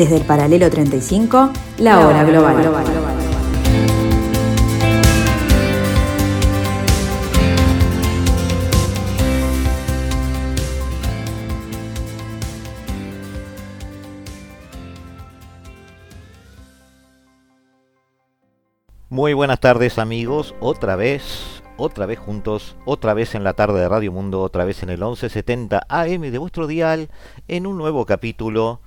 [0.00, 2.56] Desde el paralelo 35, la, hora global.
[19.10, 23.88] Muy buenas tardes amigos, otra vez, otra vez juntos, otra vez en la tarde de
[23.90, 27.10] Radio Mundo, otra vez en el 1170 AM de vuestro dial,
[27.48, 28.80] en un nuevo capítulo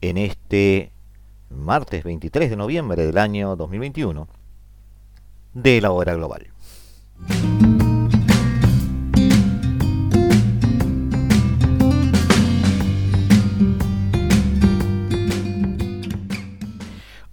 [0.00, 0.92] en este
[1.50, 4.28] martes 23 de noviembre del año 2021
[5.54, 6.48] de la hora global.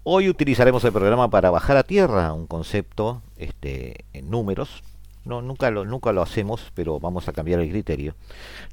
[0.08, 4.84] Hoy utilizaremos el programa para bajar a tierra un concepto este, en números.
[5.26, 8.16] No, nunca, lo, nunca lo hacemos, pero vamos a cambiar el criterio.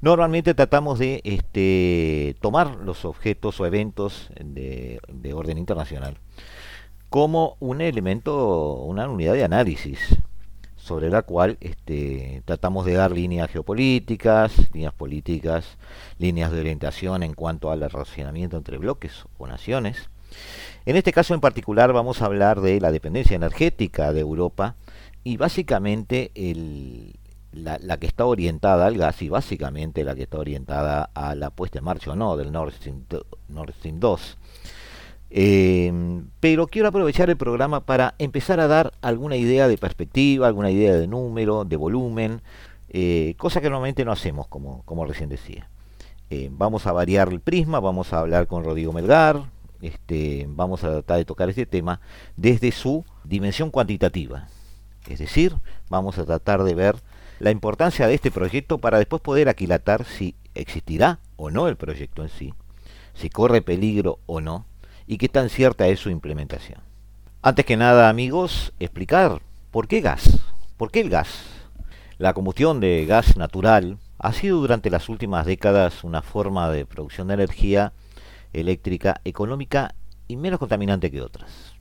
[0.03, 5.01] Normalmente tratamos de este, tomar los objetos o eventos de,
[5.35, 6.19] orden internacional
[7.09, 10.17] como un elemento, una unidad de análisis
[10.77, 15.77] sobre la cual este, tratamos de dar líneas geopolíticas, líneas políticas,
[16.19, 20.09] líneas de orientación en cuanto al relacionamiento entre bloques o naciones,
[20.85, 24.75] en este caso en particular vamos a hablar de la dependencia energética de Europa
[25.25, 26.31] y básicamente
[27.53, 31.79] la, que está orientada al gas y básicamente la que está orientada a la puesta
[31.79, 33.05] en marcha o no del Nord Stream,
[34.01, 34.39] 2.
[35.35, 40.71] Em, pero quiero aprovechar el programa para empezar a dar alguna idea de perspectiva, alguna
[40.71, 42.43] idea de número, de volumen,
[42.91, 45.69] eh, cosa que normalmente no hacemos, como, como recién decía.
[46.29, 49.43] Eh, vamos a variar el prisma, vamos a hablar con Rodrigo Melgar,
[49.83, 52.01] este, vamos a tratar de tocar este tema
[52.37, 54.49] desde su dimensión cuantitativa.
[55.09, 55.57] Es decir,
[55.89, 56.97] vamos a tratar de ver
[57.39, 62.23] la importancia de este proyecto para después poder aquilatar si existirá o no el proyecto
[62.23, 62.55] en sí,
[63.15, 64.67] si corre peligro o no,
[65.07, 66.81] y qué tan cierta es su implementación.
[67.43, 69.43] Antes que nada, amigos, explicar
[69.73, 70.39] por qué gas.
[70.77, 71.29] ¿Por qué el gas?
[72.19, 77.27] La combustión de gas natural ha sido durante las últimas décadas una forma de producción
[77.27, 77.93] de energía
[78.53, 79.97] eléctrica económica
[80.29, 81.75] y menos contaminante que otras.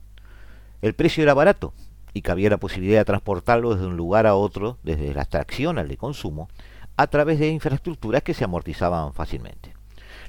[0.80, 1.72] El precio era barato
[2.14, 5.88] y cabía la posibilidad de transportarlo desde un lugar a otro, desde la extracción al
[5.88, 6.48] de consumo,
[6.96, 9.74] a través de infraestructuras que se amortizaban fácilmente.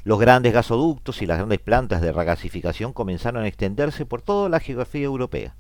[0.04, 4.60] Los grandes gasoductos y las grandes plantas de regasificación comenzaron a extenderse por toda la
[4.60, 5.56] geografía europea.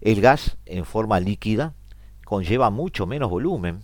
[0.00, 1.74] El gas, en forma líquida,
[2.24, 3.80] conlleva mucho menos volumen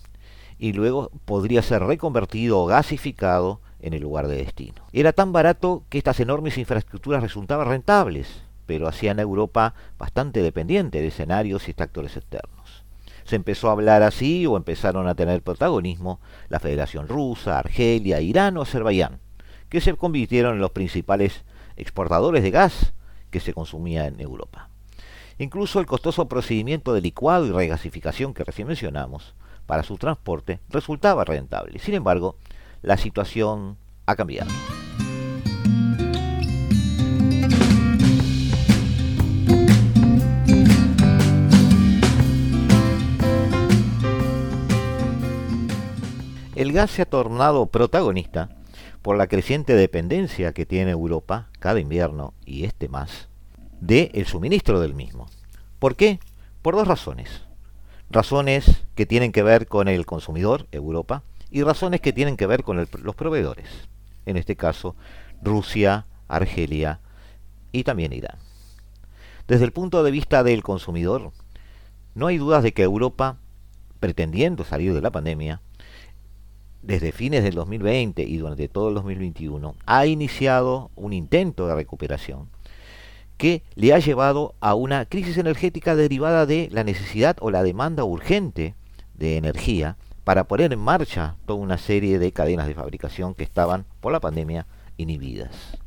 [0.59, 4.85] y luego podría ser reconvertido o gasificado en el lugar de destino.
[4.93, 11.01] Era tan barato que estas enormes infraestructuras resultaban rentables, pero hacían a Europa bastante dependiente
[11.01, 12.85] de escenarios y factores externos.
[13.25, 18.57] Se empezó a hablar así o empezaron a tener protagonismo la Federación Rusa, Argelia, Irán
[18.57, 19.21] o Azerbaiyán,
[19.69, 21.45] que se convirtieron en los principales
[21.77, 22.93] exportadores de gas
[23.31, 24.69] que se consumía en Europa.
[25.39, 29.35] Incluso el costoso procedimiento de licuado y regasificación que recién mencionamos
[29.67, 31.79] para su transporte resultaba rentable.
[31.79, 32.37] Sin embargo,
[32.83, 34.51] la situación ha cambiado.
[46.73, 48.49] Se ha tornado protagonista
[49.03, 53.29] por la creciente dependencia que tiene Europa cada invierno y este más
[53.81, 55.27] de el suministro del mismo.
[55.79, 56.19] ¿Por qué?
[56.63, 57.43] Por dos razones.
[58.09, 62.63] Razones que tienen que ver con el consumidor, Europa, y razones que tienen que ver
[62.63, 63.69] con los proveedores,
[64.25, 64.97] en este caso
[65.43, 67.01] Rusia, Argelia
[67.71, 68.39] y también Irán.
[69.47, 71.33] Desde el punto de vista del consumidor,
[72.15, 73.37] no hay dudas de que Europa,
[74.01, 75.61] pretendiendo salir de la pandemia,
[76.83, 82.49] desde fines del 2020 y durante todo el 2021, ha iniciado un intento de recuperación
[83.37, 88.05] que le ha llevado a una crisis energética derivada de la necesidad o la demanda
[88.05, 88.75] urgente
[89.15, 93.85] de energía para poner en marcha toda una serie de cadenas de fabricación que estaban
[94.01, 95.79] por la pandemia inhibidas.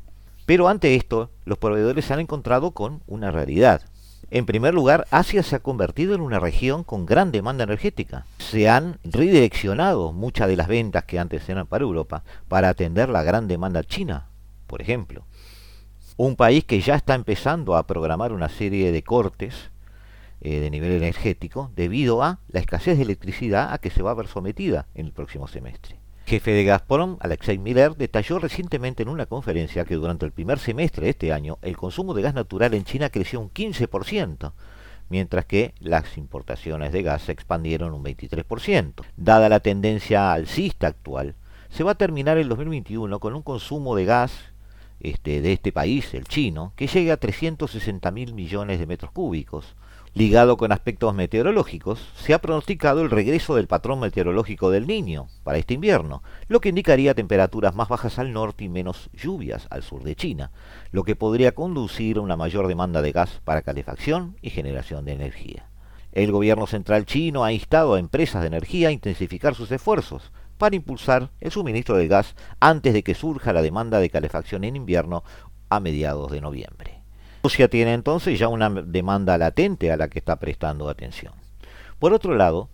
[0.44, 3.82] Pero ante esto, los proveedores se han encontrado con una realidad.
[4.30, 8.26] En primer lugar, Asia se ha convertido en una región con gran demanda energética.
[8.38, 13.22] Se han redireccionado muchas de las ventas que antes eran para Europa para atender la
[13.22, 14.26] gran demanda china,
[14.66, 15.24] por ejemplo.
[16.16, 19.70] Un país que ya está empezando a programar una serie de cortes
[20.40, 24.14] eh, de nivel energético debido a la escasez de electricidad a que se va a
[24.14, 25.98] ver sometida en el próximo semestre.
[26.28, 31.04] Jefe de Gazprom, Alexei Miller, detalló recientemente en una conferencia que durante el primer semestre
[31.04, 34.50] de este año el consumo de gas natural en China creció un 15%,
[35.08, 39.04] mientras que las importaciones de gas se expandieron un 23%.
[39.16, 41.36] Dada la tendencia alcista actual,
[41.68, 44.32] se va a terminar el 2021 con un consumo de gas
[44.98, 49.76] este, de este país, el chino, que llega a 360 mil millones de metros cúbicos.
[50.16, 55.58] Ligado con aspectos meteorológicos, se ha pronosticado el regreso del patrón meteorológico del niño para
[55.58, 60.04] este invierno, lo que indicaría temperaturas más bajas al norte y menos lluvias al sur
[60.04, 60.52] de China,
[60.90, 65.12] lo que podría conducir a una mayor demanda de gas para calefacción y generación de
[65.12, 65.68] energía.
[66.12, 70.76] El gobierno central chino ha instado a empresas de energía a intensificar sus esfuerzos para
[70.76, 75.24] impulsar el suministro de gas antes de que surja la demanda de calefacción en invierno
[75.68, 76.95] a mediados de noviembre.
[77.46, 81.32] Rusia tiene entonces ya una demanda latente a la que está prestando atención.
[82.00, 82.68] Por otro lado,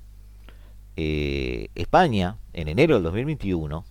[0.96, 3.84] eh, España, en enero del 2021,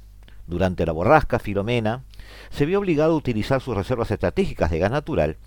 [0.48, 2.04] durante la borrasca Filomena,
[2.50, 5.38] se vio obligado a utilizar sus reservas estratégicas de gas natural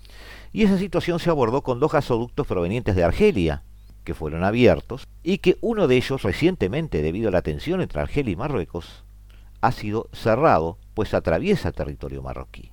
[0.53, 3.63] y esa situación se abordó con dos gasoductos provenientes de Argelia,
[4.05, 8.31] que fueron abiertos, y que uno de ellos recientemente, debido a la tensión entre Argelia
[8.31, 9.03] y Marruecos,
[9.59, 12.71] ha sido cerrado, pues atraviesa territorio marroquí.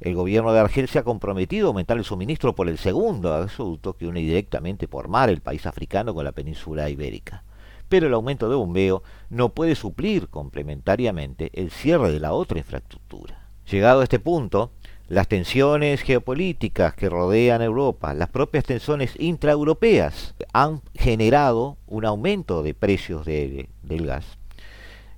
[0.00, 3.96] El gobierno de Argelia se ha comprometido a aumentar el suministro por el segundo gasoducto
[3.96, 7.42] que une directamente por mar el país africano con la península ibérica.
[7.88, 13.48] Pero el aumento de bombeo no puede suplir complementariamente el cierre de la otra infraestructura.
[13.68, 14.70] Llegado a este punto,
[15.08, 22.74] las tensiones geopolíticas que rodean Europa, las propias tensiones intraeuropeas, han generado un aumento de
[22.74, 24.38] precios del gas.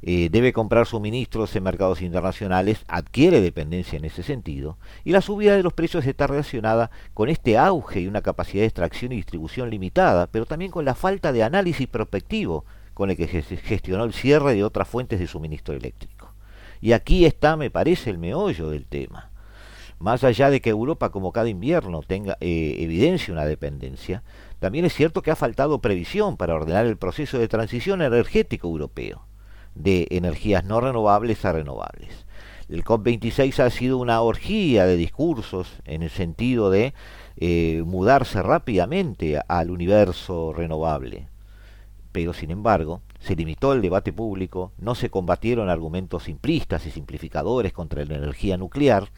[0.03, 5.57] Eh, debe comprar suministros en mercados internacionales, adquiere dependencia en ese sentido, y la subida
[5.57, 9.69] de los precios está relacionada con este auge y una capacidad de extracción y distribución
[9.69, 12.65] limitada, pero también con la falta de análisis prospectivo
[12.95, 16.33] con el que gestionó el cierre de otras fuentes de suministro eléctrico.
[16.81, 19.31] Y aquí está, me parece, el meollo del tema
[20.01, 24.25] más allá de que Europa como cada invierno tenga eh, evidencia una dependencia,
[24.59, 29.27] también es cierto que ha faltado previsión para ordenar el proceso de transición energético europeo,
[29.75, 32.27] de energías no renovables a renovables.
[32.69, 36.95] El COP26 ha sido una orgía de discursos en el sentido de
[37.37, 41.27] eh, mudarse rápidamente al universo renovable.
[42.13, 47.73] Pero, sin embargo, se limitó el debate público, no se combatieron argumentos simplistas y simplificadores
[47.73, 49.09] contra la energía nuclear,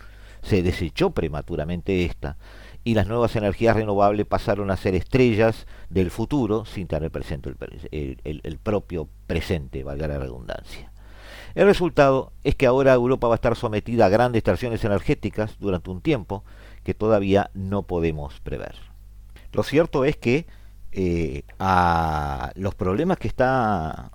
[0.43, 2.37] se desechó prematuramente esta
[2.85, 7.55] y las nuevas energías renovables pasaron a ser estrellas del futuro sin tener presente
[7.91, 10.91] el, propio presente, valga la redundancia.
[11.55, 15.91] El resultado es que ahora Europa va a estar sometida a grandes tensiones energéticas durante
[15.91, 16.45] un tiempo
[16.83, 18.75] que todavía no podemos prever.
[19.53, 20.47] Lo cierto es que
[20.93, 24.13] eh, a los problemas que está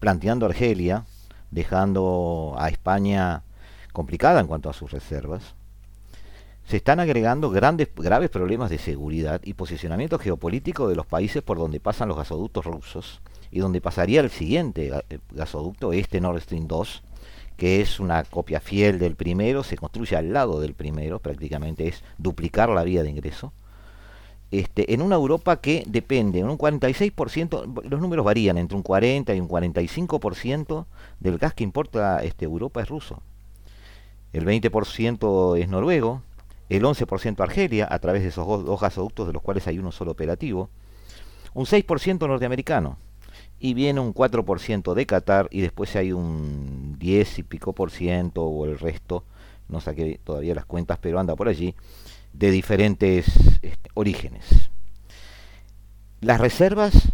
[0.00, 1.04] planteando Argelia,
[1.50, 3.44] dejando a España
[3.92, 5.54] complicada en cuanto a sus reservas,
[6.70, 11.58] se están agregando grandes, graves problemas de seguridad y posicionamiento geopolítico de los países por
[11.58, 13.20] donde pasan los gasoductos rusos
[13.50, 17.02] y donde pasaría el siguiente eh, gasoducto, este Nord Stream 2,
[17.56, 22.04] que es una copia fiel del primero, se construye al lado del primero, prácticamente es
[22.18, 23.52] duplicar la vía de ingreso.
[24.52, 29.34] Este, en una Europa que depende, en un 46%, los números varían, entre un 40
[29.34, 30.86] y un 45%
[31.18, 33.20] del gas que importa este, Europa es ruso.
[34.32, 36.22] El 20% es noruego,
[36.70, 40.12] el 11% Argelia, a través de esos dos gasoductos, de los cuales hay uno solo
[40.12, 40.70] operativo,
[41.52, 42.96] un 6% norteamericano,
[43.58, 48.44] y viene un 4% de Qatar, y después hay un 10 y pico por ciento,
[48.44, 49.24] o el resto,
[49.68, 51.74] no saqué todavía las cuentas, pero anda por allí,
[52.32, 53.26] de diferentes
[53.62, 54.70] este, orígenes.
[56.20, 57.12] Las reservas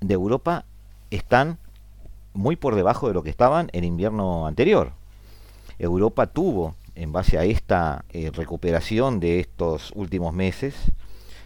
[0.00, 0.64] de Europa
[1.10, 1.58] están
[2.34, 4.92] muy por debajo de lo que estaban en invierno anterior.
[5.78, 10.74] Europa tuvo en base a esta eh, recuperación de estos últimos meses,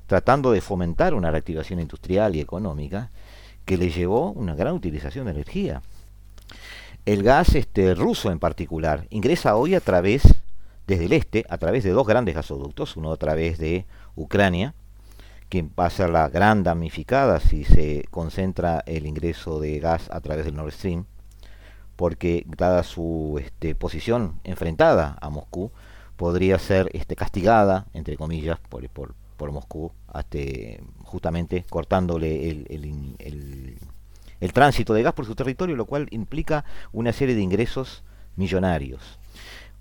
[0.06, 3.10] tratando de fomentar una reactivación industrial y económica
[3.64, 5.82] que le llevó una gran utilización de energía.
[7.04, 10.22] El gas este, ruso en particular ingresa hoy a través,
[10.86, 14.74] desde el este, a través de dos grandes gasoductos, uno a través de Ucrania,
[15.48, 20.20] que va a ser la gran damnificada si se concentra el ingreso de gas a
[20.20, 21.06] través del Nord Stream,
[21.96, 25.72] porque dada su este, posición enfrentada a Moscú,
[26.16, 32.66] podría ser este, castigada, entre comillas, por, por, Moscú, este, justamente cortándole el,
[33.18, 38.02] el, tránsito de gas por su territorio, lo cual implica una serie de ingresos
[38.36, 39.18] millonarios.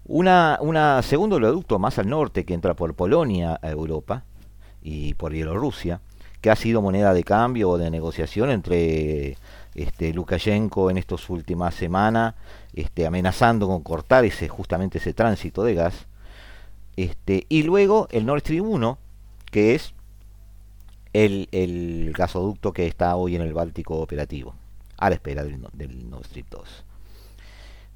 [0.06, 4.24] Una, una segundo oleoducto más al norte que entra por Polonia a Europa
[4.84, 6.02] y por Bielorrusia,
[6.42, 9.38] que ha sido moneda de cambio o de negociación entre
[9.76, 12.36] este, Lukashenko en estas últimas semanas,
[12.74, 16.08] este, amenazando con cortar ese, justamente ese tránsito de gas.
[16.96, 18.98] Este, y luego el Nord Stream 1,
[19.52, 19.94] que es
[21.14, 24.56] el, gasoducto que está hoy en el Báltico operativo,
[24.98, 26.84] a la espera del, del Nord Stream 2.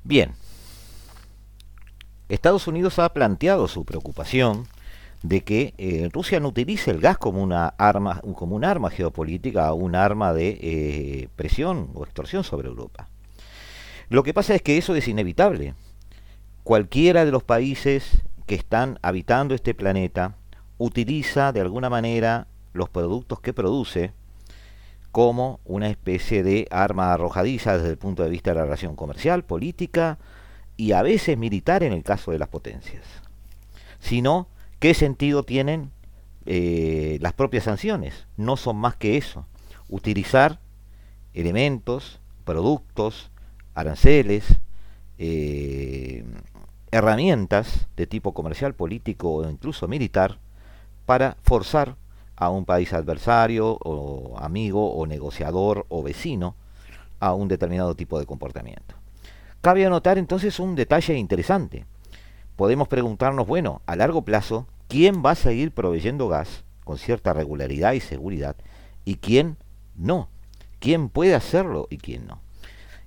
[0.03, 0.33] Bien.
[2.27, 4.67] Estados Unidos ha planteado su preocupación
[5.23, 9.73] de que eh, Rusia no utilice el gas como una arma, como un arma geopolítica
[9.73, 13.09] un arma de eh, presión o extorsión sobre Europa.
[14.09, 15.75] Lo que pasa es que eso es inevitable.
[16.63, 20.35] Cualquiera de los países que están habitando este planeta
[20.77, 24.13] utiliza de alguna manera los productos que produce
[25.11, 29.43] como una especie de arma arrojadiza desde el punto de vista de la relación comercial,
[29.43, 30.17] política
[30.77, 33.03] y a veces militar en el caso de las potencias.
[33.99, 34.47] Sino,
[34.79, 35.91] ¿qué sentido tienen
[36.45, 38.27] eh, las propias sanciones?
[38.37, 39.45] No son más que eso,
[39.87, 40.59] utilizar
[41.33, 43.31] elementos, productos,
[43.75, 44.45] aranceles,
[45.17, 46.23] eh,
[46.91, 50.39] herramientas de tipo comercial, político o incluso militar
[51.05, 51.95] para forzar
[52.35, 56.55] a un país adversario o amigo o negociador o vecino
[57.19, 58.95] a un determinado tipo de comportamiento.
[59.61, 61.85] Cabe anotar entonces un detalle interesante.
[62.59, 67.93] Podemos preguntarnos, bueno, a largo plazo, ¿quién va a seguir proveyendo gas con cierta regularidad
[67.93, 68.57] y seguridad
[69.05, 69.55] y quién
[69.95, 70.27] no?
[70.79, 72.41] ¿Quién puede hacerlo y quién no?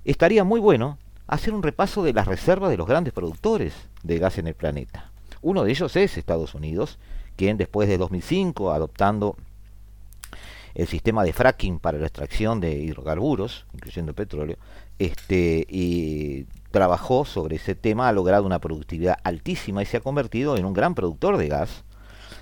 [0.05, 4.39] Estaría muy bueno hacer un repaso de las reservas de los grandes productores de gas
[4.39, 5.11] en el planeta.
[5.43, 6.97] Uno de ellos es Estados Unidos,
[7.35, 9.37] quien después de 2005, adoptando
[10.73, 14.57] el sistema de fracking para la extracción de hidrocarburos, incluyendo petróleo,
[14.97, 20.57] este, y trabajó sobre ese tema, ha logrado una productividad altísima y se ha convertido
[20.57, 21.83] en un gran productor de gas.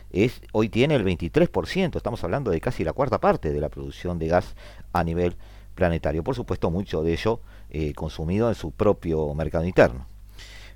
[0.10, 4.20] Es, hoy tiene el 23%, estamos hablando de casi la cuarta parte de la producción
[4.20, 4.56] de gas
[4.94, 5.36] a nivel
[5.76, 6.24] planetario.
[6.24, 10.08] Por supuesto, mucho de ello eh, consumido en su propio mercado interno.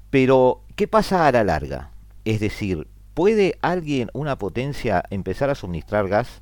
[0.10, 1.92] Pero, ¿qué pasa a la larga?
[2.26, 6.42] Es decir, ¿Puede alguien, una potencia, empezar a suministrar gas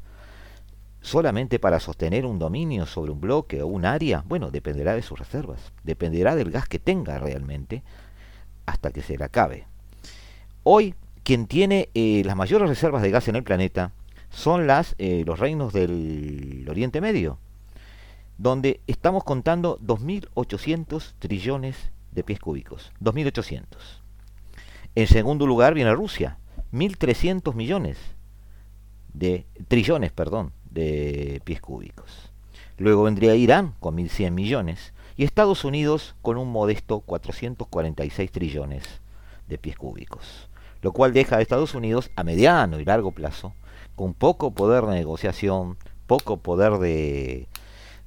[1.04, 4.24] solamente para sostener un dominio sobre un bloque o un área?
[4.26, 7.84] Bueno, dependerá de sus reservas, dependerá del gas que tenga realmente
[8.66, 9.68] hasta que se le acabe.
[10.64, 13.92] Hoy, quien tiene eh, las mayores reservas de gas en el planeta
[14.30, 17.38] son las, eh, los reinos del Oriente Medio,
[18.38, 22.94] donde estamos contando 2.800 trillones de pies cúbicos.
[23.02, 23.66] 2.800.
[24.96, 26.38] En segundo lugar viene Rusia,
[26.72, 27.98] 1.300 millones
[29.14, 32.32] de trillones, perdón, de pies cúbicos.
[32.78, 38.84] Luego vendría Irán con 1.100 millones y Estados Unidos con un modesto 446 trillones
[39.48, 40.50] de pies cúbicos,
[40.82, 43.54] lo cual deja a Estados Unidos a mediano y largo plazo
[43.96, 45.78] con poco poder de negociación,
[46.08, 47.48] poco poder de,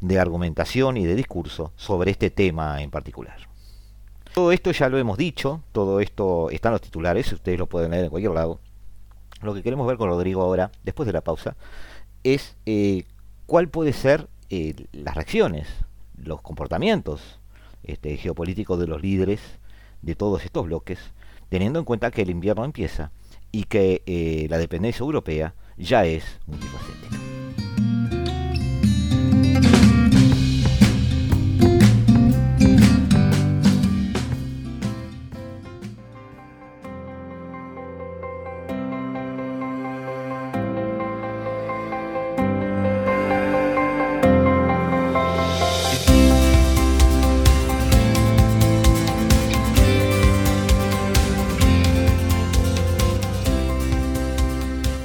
[0.01, 3.37] de argumentación y de discurso sobre este tema en particular.
[4.35, 7.93] Todo esto ya lo hemos dicho, todo esto está en los titulares, ustedes lo pueden
[7.93, 8.61] leer en cualquier lado.
[9.43, 11.57] Lo que queremos ver con Rodrigo ahora, después de la pausa,
[12.35, 13.05] es eh,
[13.47, 15.69] cuál puede ser eh, las reacciones,
[16.17, 17.39] los comportamientos
[17.85, 19.41] este, geopolíticos de los líderes
[20.03, 20.99] de todos estos bloques,
[21.49, 23.13] teniendo en cuenta que el invierno empieza
[23.53, 27.26] y que eh, la dependencia europea ya es multifacética.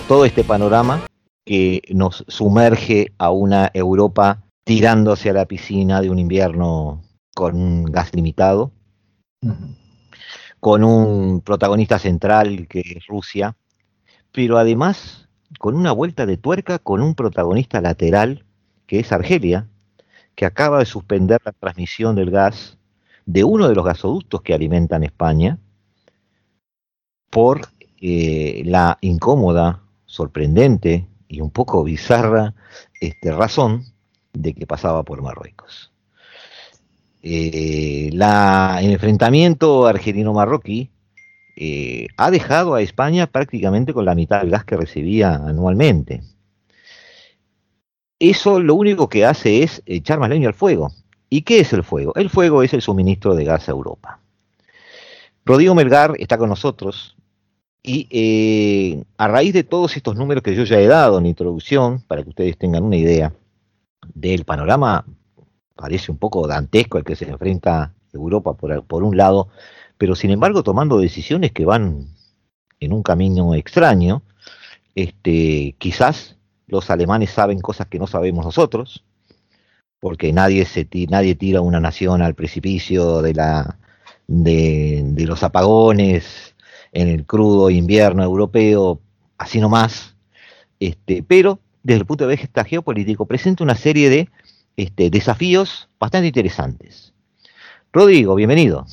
[0.00, 1.02] todo este panorama
[1.44, 7.02] que nos sumerge a una Europa tirando hacia la piscina de un invierno
[7.34, 8.72] con un gas limitado,
[10.60, 13.56] con un protagonista central que es Rusia,
[14.32, 18.46] pero además con una vuelta de tuerca con un protagonista lateral
[18.86, 19.68] que es Argelia,
[20.34, 22.78] que acaba de suspender la transmisión del gas
[23.26, 25.58] de uno de los gasoductos que alimentan España
[27.28, 27.60] por
[28.04, 32.52] eh, la incómoda, sorprendente y un poco bizarra
[33.00, 33.84] este, razón
[34.32, 35.92] de que pasaba por Marruecos.
[37.22, 40.90] eh, el enfrentamiento argelino-marroquí
[41.56, 46.24] eh, ha dejado a España prácticamente con la mitad del gas que recibía anualmente.
[48.18, 50.92] Eso lo único que hace es echar más leña al fuego.
[51.30, 52.16] ¿Y qué es el fuego?
[52.16, 54.18] El fuego es el suministro de gas a Europa.
[55.44, 57.16] Rodrigo Melgar está con nosotros
[57.82, 62.00] y eh, a raíz de todos estos números que yo ya he dado en introducción,
[62.06, 63.32] para que ustedes tengan una idea
[64.14, 65.04] del panorama,
[65.74, 69.48] parece un poco dantesco el que se enfrenta Europa por, un lado,
[69.98, 72.06] pero sin embargo tomando decisiones que van
[72.78, 74.22] en un camino extraño,
[74.94, 76.36] este, quizás
[76.68, 79.04] los alemanes saben cosas que no sabemos nosotros,
[79.98, 83.78] porque nadie, se nadie tira una nación al precipicio de, la,
[84.26, 86.51] de los apagones
[86.92, 89.00] en el crudo invierno europeo,
[89.38, 90.14] así nomás,
[90.78, 94.28] este, pero desde el punto de vista geopolítico presenta una serie de
[94.76, 97.12] este, desafíos bastante interesantes.
[97.92, 98.86] Rodrigo, bienvenido.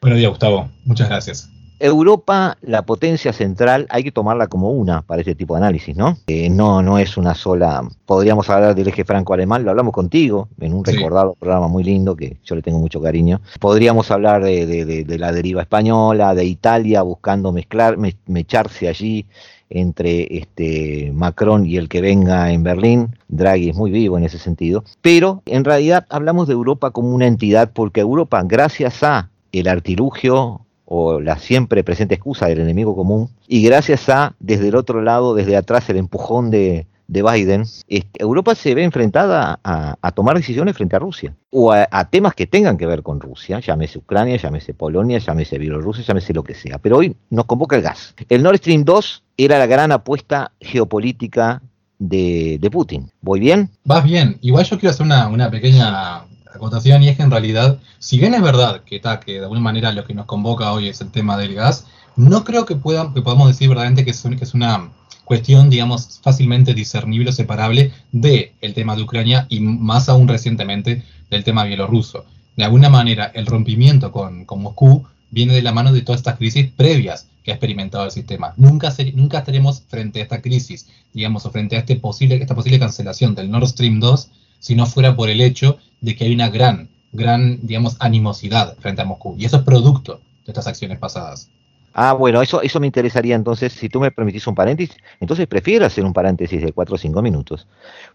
[0.00, 0.70] Buenos días, Gustavo.
[0.84, 1.50] Muchas gracias.
[1.80, 6.18] Europa, la potencia central, hay que tomarla como una para este tipo de análisis, ¿no?
[6.26, 7.82] Eh, no, no es una sola.
[8.04, 12.36] Podríamos hablar del eje franco-alemán, lo hablamos contigo en un recordado programa muy lindo que
[12.44, 13.40] yo le tengo mucho cariño.
[13.58, 17.96] Podríamos hablar de, la deriva española, de Italia buscando mezclar,
[18.26, 19.26] mecharse allí
[19.70, 23.16] entre este Macron y el que venga en Berlín.
[23.28, 24.84] Draghi es muy vivo en ese sentido.
[25.00, 30.66] Pero en realidad hablamos de Europa como una entidad porque Europa, gracias a el artilugio
[30.92, 35.36] o la siempre presente excusa del enemigo común, y gracias a, desde el otro lado,
[35.36, 40.96] desde atrás, el empujón de, Biden, este, Europa se ve enfrentada a, tomar decisiones frente
[40.96, 45.18] a Rusia, o a, temas que tengan que ver con Rusia, llámese Ucrania, llámese Polonia,
[45.18, 46.78] llámese Bielorrusia, llámese lo que sea.
[46.78, 48.16] Pero hoy nos convoca el gas.
[48.28, 51.62] El Nord Stream 2 era la gran apuesta geopolítica
[52.00, 53.12] de, Putin.
[53.20, 53.70] ¿Voy bien?
[53.84, 54.38] Vas bien.
[54.40, 58.34] Igual yo quiero hacer una, una pequeña acotación y es que en realidad, si bien
[58.34, 61.10] es verdad que, está que de alguna manera lo que nos convoca hoy es el
[61.10, 61.86] tema del gas,
[62.16, 64.90] no creo que, puedan, que podamos decir verdaderamente que es, una
[65.24, 71.04] cuestión, digamos, fácilmente discernible o separable del el tema de Ucrania y más aún recientemente
[71.30, 72.24] del tema bielorruso.
[72.56, 76.36] De alguna manera, el rompimiento con, con Moscú viene de la mano de todas estas
[76.36, 78.52] crisis previas que ha experimentado el sistema.
[78.56, 82.78] Nunca, nunca estaremos frente a esta crisis, digamos, o frente a este posible, esta posible
[82.78, 84.30] cancelación del Nord Stream 2
[84.60, 89.02] si no fuera por el hecho de que hay una gran, gran, digamos, animosidad frente
[89.02, 89.34] a Moscú.
[89.36, 91.50] Y eso es producto de estas acciones pasadas.
[91.92, 95.84] Ah, bueno, eso, eso me interesaría entonces, si tú me permitís un paréntesis, entonces prefiero
[95.84, 97.66] hacer un paréntesis de 4 o 5 minutos.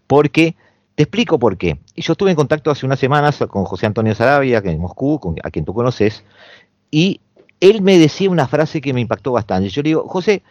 [0.06, 0.56] Porque,
[0.94, 1.78] te explico por qué.
[1.94, 5.66] Yo estuve en contacto hace unas semanas con José Antonio Sarabia, en Moscú, a quien
[5.66, 6.24] tú conoces,
[6.90, 7.20] y
[7.60, 9.68] él me decía una frase que me impactó bastante.
[9.68, 10.42] Yo le digo, José,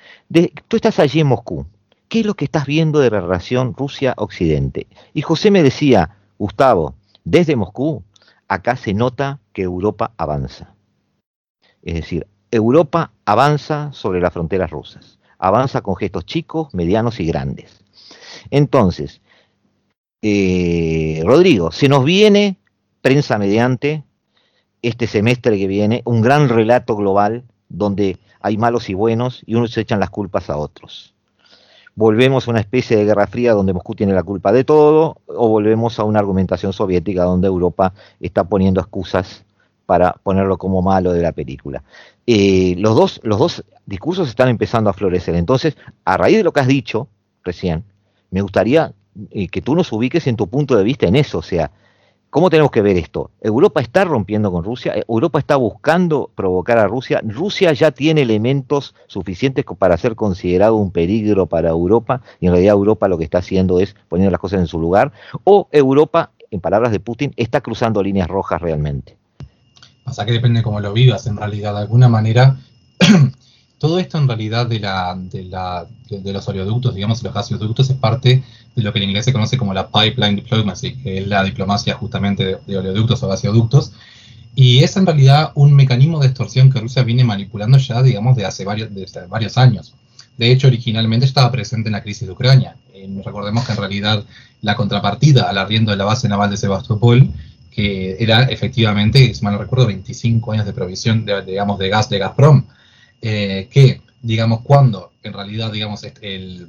[0.68, 1.66] tú estás allí en Moscú,
[2.08, 4.88] ¿qué es lo que estás viendo de la relación Rusia-Occidente?
[5.14, 8.04] Y José me decía, Gustavo, desde Moscú,
[8.48, 10.76] acá se nota que Europa avanza.
[11.82, 17.84] Es decir, Europa avanza sobre las fronteras rusas, avanza con gestos chicos, medianos y grandes.
[18.50, 19.22] Entonces,
[20.22, 22.58] eh, Rodrigo, se nos viene,
[23.02, 24.04] prensa mediante,
[24.82, 29.72] este semestre que viene, un gran relato global donde hay malos y buenos y unos
[29.72, 31.15] se echan las culpas a otros
[31.96, 35.48] volvemos a una especie de guerra fría donde Moscú tiene la culpa de todo, o
[35.48, 39.46] volvemos a una argumentación soviética donde Europa está poniendo excusas
[39.86, 41.84] para ponerlo como malo de la película.
[42.28, 45.36] Eh, los, dos, los dos discursos están empezando a florecer.
[45.36, 47.08] Entonces, a raíz de lo que has dicho
[47.44, 47.84] recién,
[48.32, 48.94] me gustaría
[49.32, 51.72] eh, que tú nos ubiques en tu punto de vista en eso, o sea,
[52.36, 53.32] ¿Cómo tenemos que ver esto?
[53.40, 58.24] Europa está rompiendo con Rusia, eh, Europa está buscando provocar a Rusia, Rusia ya tiene
[58.24, 63.24] elementos suficientes para ser considerado un peligro para Europa y en realidad Europa lo que
[63.24, 65.14] está haciendo es poniendo las cosas en su lugar,
[65.46, 69.16] o Europa, en palabras de Putin, está cruzando líneas rojas realmente.
[70.04, 72.58] Pasa que depende cómo lo vivas, en realidad, de alguna manera
[73.78, 77.98] todo esto en realidad de, la, de, la, de, los oleoductos, digamos, los gasoductos, es
[77.98, 78.44] parte
[78.76, 81.96] de lo que en inglés se conoce como la pipeline diplomacy, que es la diplomacia
[81.96, 83.92] justamente de, oleoductos o gasoductos.
[84.56, 88.46] Y es en realidad un mecanismo de extorsión que Rusia viene manipulando ya, digamos, de
[88.46, 89.94] hace varios, años.
[90.38, 92.78] De hecho, originalmente estaba presente en la crisis de Ucrania.
[92.94, 94.24] Eh, recordemos que en realidad
[94.62, 97.30] la contrapartida al arriendo de la base naval de Sebastopol,
[97.72, 102.10] que era efectivamente, si mal no recuerdo, 25 años de provisión, de, digamos, de gas
[102.10, 102.64] de Gazprom,
[103.28, 106.68] eh, que, digamos, cuando en realidad, digamos, el,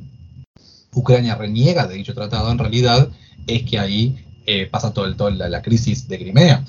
[0.95, 3.11] Ucrania reniega de dicho tratado, en realidad
[3.47, 6.64] es que ahí eh, pasa todo, el, toda la, crisis de Crimea.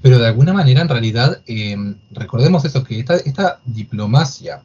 [0.00, 1.76] Pero de alguna manera, en realidad, eh,
[2.12, 4.62] recordemos eso, que esta, esta diplomacia,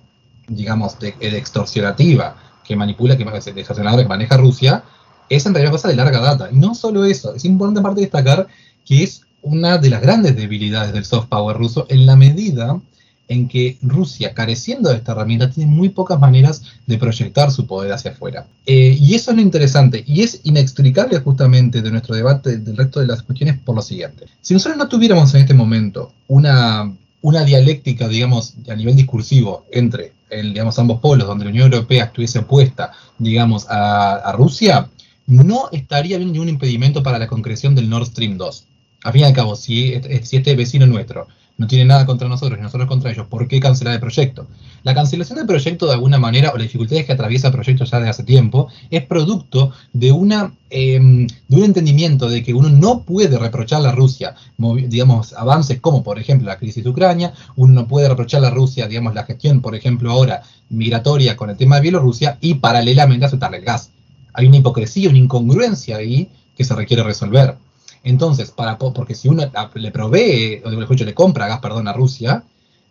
[0.48, 4.84] digamos, de, extorsionativa que manipula, que maneja Rusia,
[5.28, 6.50] es en realidad cosa de larga data.
[6.52, 8.46] Y no solo eso, es importante aparte destacar
[8.86, 12.80] que es una de las grandes debilidades del soft power ruso en la medida
[13.28, 17.92] en que Rusia, careciendo de esta herramienta, tiene muy pocas maneras de proyectar su poder
[17.92, 18.48] hacia afuera.
[18.66, 23.00] Eh, y eso es lo interesante, y es inextricable justamente de nuestro debate del resto
[23.00, 24.26] de las cuestiones por lo siguiente.
[24.42, 30.14] Si nosotros no tuviéramos en este momento una, una dialéctica, digamos, a nivel discursivo entre
[30.30, 34.90] digamos, ambos polos, donde la Unión Europea estuviese opuesta, digamos, a, Rusia,
[35.26, 38.66] no estaría habiendo ningún impedimento para la concreción del Nord Stream 2.
[39.04, 42.60] Al fin y al cabo, si, si este vecino nuestro no tiene nada contra nosotros
[42.60, 44.48] y nosotros contra ellos, ¿por qué cancelar el proyecto?
[44.84, 47.98] La cancelación del proyecto de alguna manera, o las dificultades que atraviesa el proyecto ya
[47.98, 53.02] desde hace tiempo, es producto de, una, em, de un entendimiento de que uno no
[53.02, 57.88] puede reprochar a Rusia, digamos, avances como por ejemplo la crisis de Ucrania, uno no
[57.88, 61.82] puede reprochar a Rusia, digamos, la gestión, por ejemplo, ahora migratoria con el tema de
[61.82, 63.92] Bielorrusia y paralelamente aceptarle el gas.
[64.34, 67.56] Hay una hipocresía, una incongruencia ahí que se requiere resolver.
[68.04, 72.44] Entonces, para, porque si uno le provee, o mejor le compra gas, perdón, a Rusia,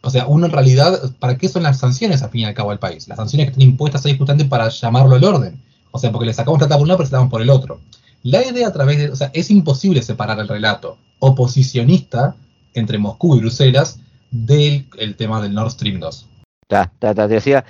[0.03, 2.71] o sea, uno en realidad, ¿para qué son las sanciones al fin y al cabo
[2.71, 3.09] al país?
[3.09, 5.61] Las sanciones que están impuestas ahí justamente para llamarlo al orden.
[5.91, 7.81] O sea, porque le sacamos plata por un lado, pero se damos por el otro.
[8.23, 12.37] La idea a través de, o sea, es imposible separar el relato oposicionista
[12.75, 16.29] entre Moscú y Bruselas del el tema del Nord Stream 2.
[16.69, 17.65] Ta, ta, te decía,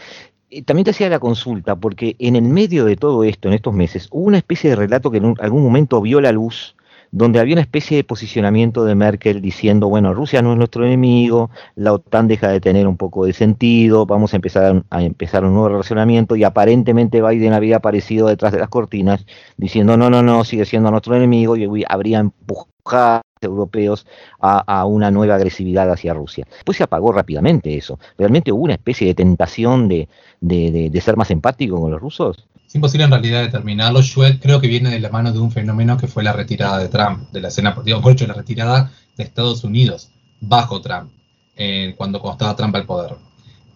[0.64, 4.08] también te hacía la consulta, porque en el medio de todo esto, en estos meses,
[4.10, 6.74] hubo una especie de relato que en algún momento vio la luz
[7.10, 11.50] donde había una especie de posicionamiento de Merkel diciendo, bueno, Rusia no es nuestro enemigo,
[11.74, 15.52] la OTAN deja de tener un poco de sentido, vamos a empezar a, empezar un
[15.52, 20.44] nuevo relacionamiento y aparentemente Biden había aparecido detrás de las cortinas diciendo, no, no, no,
[20.44, 24.06] sigue siendo nuestro enemigo y habría empujado europeos
[24.40, 26.46] a, una nueva agresividad hacia Rusia.
[26.50, 27.98] Después se apagó rápidamente eso.
[28.18, 30.08] ¿Realmente hubo una especie de tentación de,
[30.40, 32.46] de ser más empático con los rusos?
[32.66, 34.00] Es imposible en realidad determinarlo.
[34.00, 36.88] Yo creo que viene de la mano de un fenómeno que fue la retirada de
[36.88, 40.08] Trump, de la escena, hecho, la retirada de Estados Unidos
[40.40, 41.10] bajo Trump,
[41.56, 43.14] eh, cuando, cuando estaba Trump al poder.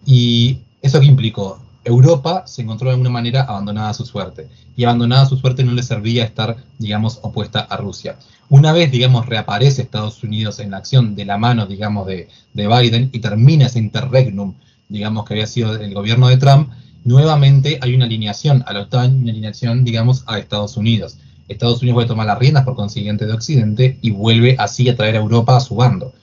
[0.05, 4.49] Y eso que implicó, Europa se encontró de alguna manera abandonada a su suerte.
[4.75, 8.17] Y abandonada a su suerte no le servía estar, digamos, opuesta a Rusia.
[8.49, 12.67] Una vez, digamos, reaparece Estados Unidos en la acción de la mano, digamos, de, de
[12.67, 14.53] Biden y termina ese interregnum,
[14.89, 16.69] digamos, que había sido el gobierno de Trump,
[17.03, 21.17] nuevamente hay una alineación a la OTAN una alineación, digamos, a Estados Unidos.
[21.47, 24.95] Estados Unidos vuelve a tomar las riendas por consiguiente de Occidente y vuelve así a
[24.95, 26.13] traer a Europa a su bando.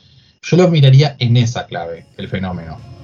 [0.42, 2.97] Yo lo miraría en esa clave, el fenómeno.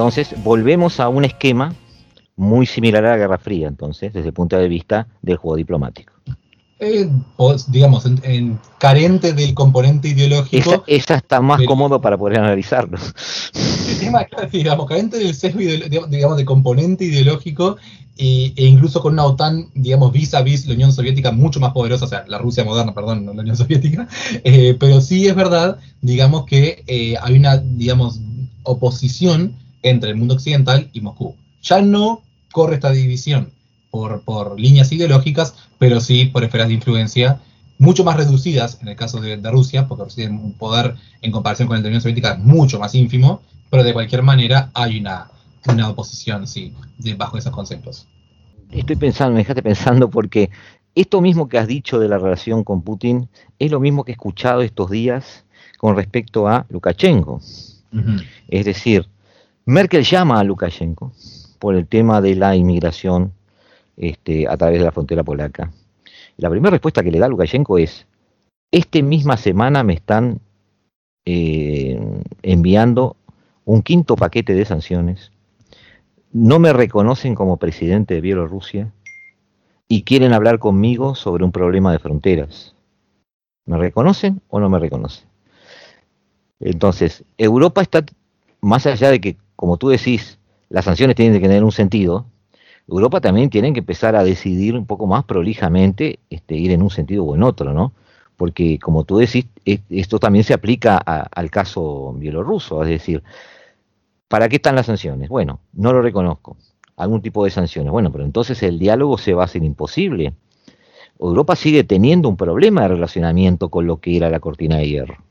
[0.00, 1.74] Entonces, volvemos a un esquema
[2.34, 6.14] muy similar a la Guerra Fría, entonces, desde el punto de vista del juego diplomático.
[6.78, 7.06] Eh,
[7.68, 10.84] digamos, en, carente del componente ideológico.
[10.86, 12.96] Esa, está más cómodo para poder analizarlo.
[14.50, 15.60] digamos, carente del sesgo,
[16.08, 17.76] digamos, de componente ideológico
[18.16, 22.06] e, incluso con una OTAN, digamos, vis a vis la Unión Soviética mucho más poderosa,
[22.06, 24.08] o sea, la Rusia moderna, perdón, no la Unión Soviética,
[24.44, 28.18] eh, pero sí es verdad, digamos, que eh, hay una, digamos,
[28.62, 31.36] oposición entre el mundo occidental y Moscú.
[31.62, 33.50] Ya no corre esta división
[33.90, 37.40] por, por líneas ideológicas, pero sí por esferas de influencia
[37.80, 41.66] mucho más reducidas en el caso de, Rusia, porque Rusia tiene un poder en comparación
[41.66, 43.40] con el de la Unión Soviética mucho más ínfimo,
[43.70, 45.30] pero de cualquier manera hay una,
[45.66, 46.74] una oposición, sí,
[47.16, 48.06] bajo esos conceptos.
[48.70, 50.50] Estoy pensando, me dejaste pensando porque
[50.94, 54.14] esto mismo que has dicho de la relación con Putin es lo mismo que he
[54.14, 55.46] escuchado estos días
[55.78, 57.40] con respecto a Lukashenko.
[58.48, 59.08] Es decir,
[59.70, 61.12] Merkel llama a Lukashenko
[61.60, 63.32] por el tema de la inmigración
[63.96, 65.70] este, a través de la frontera polaca.
[66.38, 68.04] La primera respuesta que le da Lukashenko es,
[68.72, 70.40] esta misma semana me están
[71.24, 72.00] eh,
[72.42, 73.14] enviando
[73.64, 75.30] un quinto paquete de sanciones,
[76.32, 78.92] no me reconocen como presidente de Bielorrusia
[79.86, 82.74] y quieren hablar conmigo sobre un problema de fronteras.
[83.66, 85.28] ¿Me reconocen o no me reconocen?
[86.58, 88.04] Entonces, Europa está,
[88.60, 90.38] más allá de que como tú decís,
[90.70, 92.24] las sanciones tienen que tener un sentido,
[92.88, 96.88] Europa también tiene que empezar a decidir un poco más prolijamente este, ir en un
[96.88, 97.92] sentido o en otro, ¿no?
[98.38, 103.22] Porque como tú decís, esto también se aplica al caso bielorruso, es decir,
[104.28, 105.28] ¿para qué están las sanciones?
[105.28, 106.56] Bueno, no lo reconozco,
[106.96, 107.92] algún tipo de sanciones.
[107.92, 110.32] Bueno, pero entonces el diálogo se va a hacer imposible.
[111.18, 115.29] Europa sigue teniendo un problema de relacionamiento con lo que era la cortina de hierro.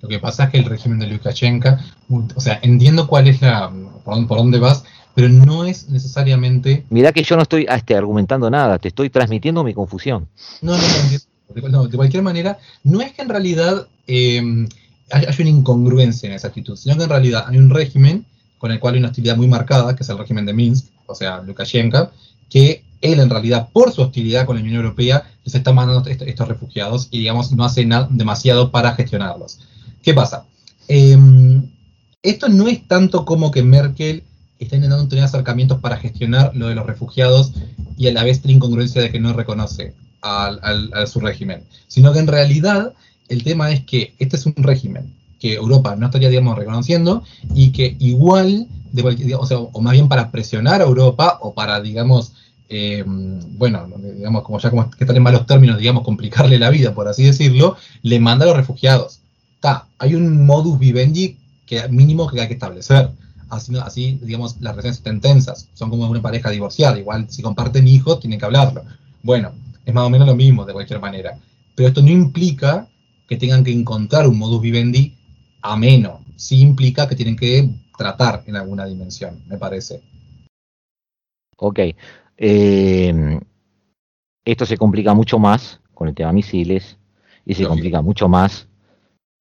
[0.00, 1.76] Lo que pasa es que el régimen de Lukashenko,
[2.34, 3.72] o sea, entiendo cuál es la,
[4.04, 4.84] por, dónde vas,
[5.14, 6.84] pero no es necesariamente...
[6.90, 10.28] Mira que yo no estoy este, argumentando nada, te estoy transmitiendo mi confusión.
[10.62, 14.66] No, no, no, de cualquier manera, no es que en realidad eh,
[15.10, 18.24] haya una incongruencia en esa actitud, sino que en realidad hay un régimen
[18.58, 21.14] con el cual hay una hostilidad muy marcada, que es el régimen de Minsk, o
[21.14, 22.10] sea, Lukashenko,
[22.50, 26.48] que él en realidad, por su hostilidad con la Unión Europea, les está mandando estos
[26.48, 29.60] refugiados y, digamos, no hace nada, demasiado para gestionarlos.
[30.02, 30.44] ¿Qué pasa?
[30.88, 31.70] Em,
[32.22, 34.24] esto no es tanto como que Merkel
[34.58, 37.52] está intentando tener acercamientos para gestionar lo de los refugiados
[37.96, 42.18] y a la vez la incongruencia de que no reconoce a su régimen, sino que
[42.18, 42.92] en realidad
[43.28, 47.22] el tema es que este es un régimen que Europa no estaría, digamos, reconociendo
[47.54, 48.66] y que igual,
[49.38, 52.32] o, sea, o más bien para presionar a Europa o para, digamos,
[52.68, 56.94] eh, bueno, digamos, como ya como que están en malos términos, digamos, complicarle la vida,
[56.94, 59.20] por así decirlo, le manda a los refugiados.
[59.58, 63.10] Está, hay un modus vivendi que mínimo que hay que establecer.
[63.50, 65.68] Así, así digamos, las relaciones están tensas.
[65.74, 66.96] Son como una pareja divorciada.
[66.96, 68.84] Igual, si comparten hijos, tienen que hablarlo.
[69.20, 69.50] Bueno,
[69.84, 71.40] es más o menos lo mismo, de cualquier manera.
[71.74, 72.88] Pero esto no implica
[73.26, 75.16] que tengan que encontrar un modus vivendi
[75.60, 76.20] ameno.
[76.36, 80.02] Sí implica que tienen que tratar en alguna dimensión, me parece.
[81.56, 81.80] Ok,
[82.36, 83.40] eh,
[84.44, 86.96] esto se complica mucho más con el tema misiles
[87.44, 88.67] y se complica mucho más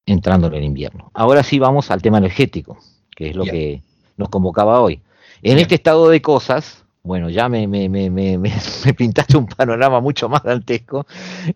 [0.07, 1.11] entrando en el invierno.
[1.13, 2.79] Ahora sí vamos al tema energético,
[3.15, 3.83] que es lo que
[4.15, 5.01] nos convocaba hoy.
[5.43, 10.27] En este estado de cosas, bueno, ya me, me, me, me, pintaste un panorama mucho
[10.29, 11.05] más dantesco.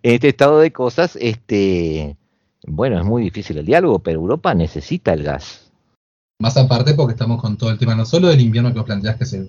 [0.03, 2.15] En este estado de cosas, este,
[2.67, 5.71] bueno, es muy difícil el diálogo, pero Europa necesita el gas.
[6.39, 9.15] Más aparte porque estamos con todo el tema no solo del invierno que vos planteás
[9.15, 9.47] que se,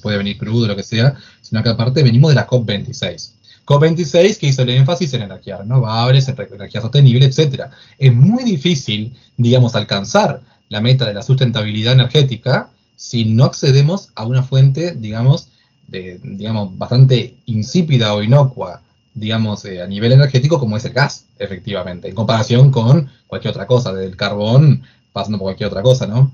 [0.00, 3.37] puede venir crudo o lo que sea, sino que aparte venimos de la COP26.
[3.68, 7.64] COP26 que hizo el énfasis en energías renovables, en energía sostenible, etc.
[7.98, 14.24] Es muy difícil, digamos, alcanzar la meta de la sustentabilidad energética si no accedemos a
[14.24, 15.48] una fuente, digamos,
[15.86, 18.80] de, digamos, bastante insípida o inocua,
[19.12, 23.66] digamos, eh, a nivel energético como es el gas, efectivamente, en comparación con cualquier otra
[23.66, 26.32] cosa, del carbón pasando por cualquier otra cosa, ¿no?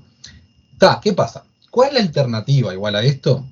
[1.01, 1.43] ¿qué pasa?
[1.69, 3.45] ¿Cuál es la alternativa igual a esto?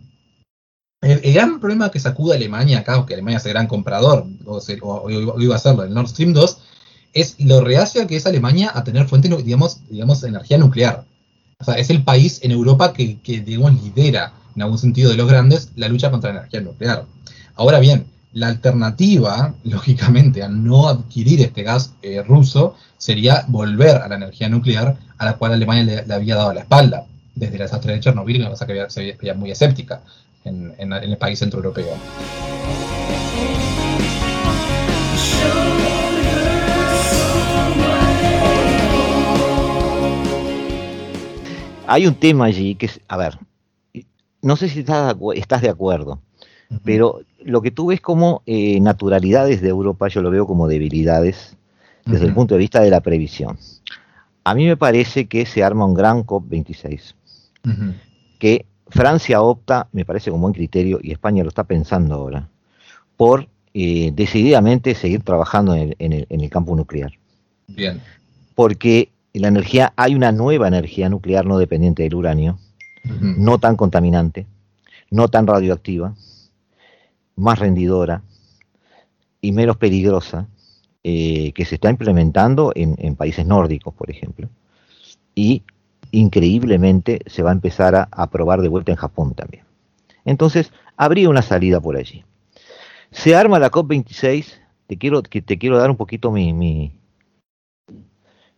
[1.04, 5.10] El, gran problema que sacuda Alemania acá, o que Alemania es el gran comprador, o,
[5.10, 6.58] iba a serlo, el Nord Stream 2,
[7.12, 11.04] es lo reacia que es Alemania a tener fuente, digamos, digamos, energía nuclear.
[11.60, 15.18] O sea, es el país en Europa que, que, digamos, lidera, en algún sentido de
[15.18, 17.06] los grandes, la lucha contra la energía nuclear.
[17.56, 24.08] Ahora bien, la alternativa, lógicamente, a no adquirir este gas eh, ruso sería volver a
[24.08, 27.94] la energía nuclear a la cual Alemania le, había dado la espalda desde la desastre
[27.94, 30.02] de Chernobyl, una cosa que se veía muy escéptica
[30.46, 31.96] en, el país centroeuropeo.
[41.86, 43.38] Hay un tema allí que es, a ver,
[44.42, 46.20] no sé si estás de acuerdo,
[46.84, 51.56] pero lo que tú ves como eh, naturalidades de Europa, yo lo veo como debilidades
[52.06, 53.58] desde el punto de vista de la previsión.
[54.44, 57.16] A mí me parece que se arma un gran COP26,
[58.40, 62.48] que Francia opta, me parece con buen criterio, y España lo está pensando ahora,
[63.18, 67.14] por eh, decididamente seguir trabajando en el, campo nuclear.
[67.68, 68.00] Bien.
[68.54, 72.60] Porque la energía, hay una nueva energía nuclear no dependiente del uranio,
[73.20, 74.46] no tan contaminante,
[75.10, 76.14] no tan radioactiva,
[77.36, 78.22] más rendidora
[79.42, 80.48] y menos peligrosa
[81.04, 84.50] eh, que se está implementando en, países nórdicos, por ejemplo.
[85.34, 85.64] Y
[86.14, 89.66] increíblemente se va a empezar a, a, probar de vuelta en Japón también.
[90.26, 92.24] Entonces, habría una salida por allí.
[93.12, 96.94] Se arma la COP26, te quiero, te quiero dar un poquito mi, mi,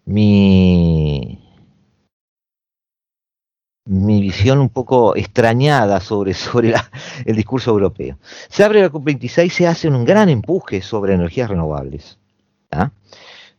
[0.05, 1.45] mi
[3.85, 6.73] mi visión un poco extrañada sobre, sobre
[7.25, 8.17] el discurso europeo.
[8.49, 12.17] Se abre la COP26, se hace un gran empuje sobre energías renovables.
[12.71, 12.91] ¿ah?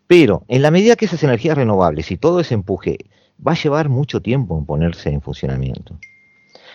[0.07, 2.99] Pero en la medida que esas energías renovables y todo ese empuje
[3.45, 5.99] va a llevar mucho tiempo en ponerse en funcionamiento.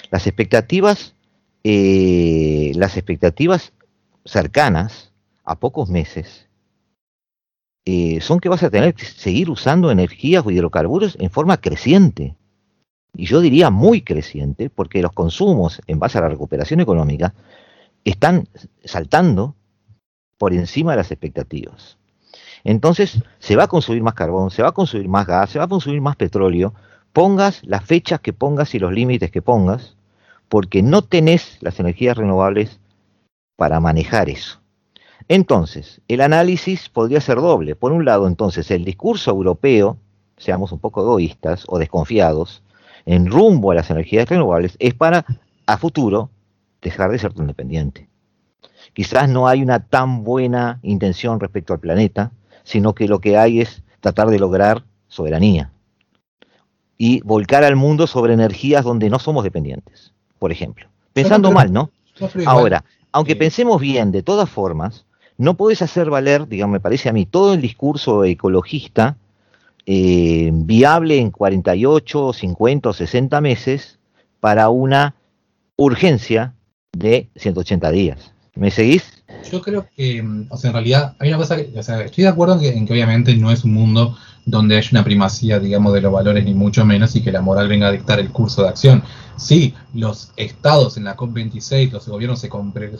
[0.10, 1.16] Las expectativas,
[1.64, 3.74] eh, las expectativas
[4.26, 6.48] cercanas a pocos meses
[7.86, 12.36] eh, son que vas a tener que seguir usando energías o hidrocarburos en forma creciente
[13.16, 17.34] y yo diría muy creciente, porque los consumos en base a la recuperación económica
[18.06, 18.48] están
[18.84, 19.56] saltando
[20.38, 21.98] por encima de las expectativas.
[22.64, 25.66] Entonces, se va a consumir más carbón, se va a consumir más gas, se va
[25.66, 26.74] a consumir más petróleo,
[27.14, 29.96] pongas las fechas que pongas y los límites que pongas,
[30.50, 32.80] porque no tenés las energías renovables
[33.56, 34.60] para manejar eso.
[35.28, 37.76] Entonces, el análisis podría ser doble.
[37.76, 39.98] Por un lado, entonces, el discurso europeo,
[40.38, 42.64] seamos un poco egoístas o desconfiados,
[43.06, 45.26] en rumbo a las energías renovables, es para,
[45.66, 46.30] a futuro,
[46.82, 48.10] dejar de ser tan dependiente.
[48.94, 52.32] Quizás no hay una tan buena intención respecto al planeta,
[52.64, 55.72] sino que lo que hay es tratar de lograr soberanía
[56.98, 60.88] y volcar al mundo sobre energías donde no somos dependientes, por ejemplo.
[61.14, 61.90] Pensando mal, ¿no?
[62.46, 65.06] Ahora, aunque pensemos bien, de todas formas,
[65.38, 69.18] no puedes hacer valer, digamos, me parece a mí, todo el discurso ecologista
[69.86, 74.00] eh, viable en 48, 50 o 60 meses
[74.40, 75.16] para una
[75.76, 76.54] urgencia
[76.92, 78.34] de 180 días.
[78.62, 79.02] ¿Me seguís?
[79.52, 82.26] Yo creo que, mm, o sea, en realidad hay una cosa que, o sea, estoy
[82.26, 86.02] de acuerdo en que, obviamente no es un mundo donde hay una primacía, digamos, de
[86.02, 88.70] los valores, ni mucho menos, y que la moral venga a dictar el curso de
[88.70, 89.02] acción.
[89.36, 92.50] Sí, los estados en la COP26, los gobiernos se,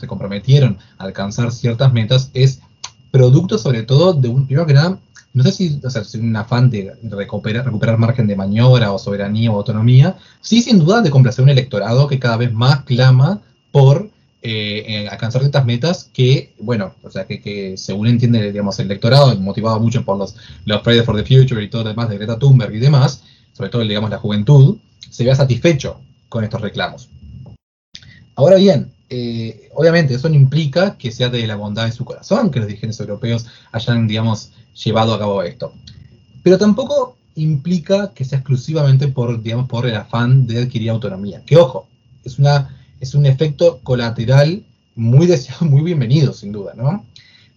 [0.00, 2.60] se comprometieron a alcanzar ciertas metas, es
[3.12, 4.98] producto sobre todo de un, primero que nada,
[5.32, 8.98] no sé si, o sea, si un afán de recuperar, recuperar margen de maniobra o
[8.98, 13.42] soberanía o autonomía, sí sin duda de complacer un electorado que cada vez más clama
[13.70, 14.10] por
[14.44, 19.78] eh, alcanzar ciertas metas que, bueno, o sea, que, según entiende, digamos, el electorado, motivado
[19.78, 22.74] mucho por los, los Fridays for the Future y todo lo demás de Greta Thunberg
[22.74, 24.78] y demás, sobre todo, digamos, la juventud,
[25.10, 27.08] se vea satisfecho con estos reclamos.
[28.34, 32.50] Ahora bien, eh, obviamente eso no implica que sea de la bondad de su corazón
[32.50, 34.52] que los dirigentes europeos hayan, digamos,
[34.82, 35.74] llevado a cabo esto.
[36.42, 41.42] Pero tampoco implica que sea exclusivamente por, digamos, por el afán de adquirir autonomía.
[41.44, 41.88] Que ojo,
[42.24, 44.62] es una es un efecto colateral
[44.94, 47.04] muy deseado, muy bienvenido, sin duda, ¿no?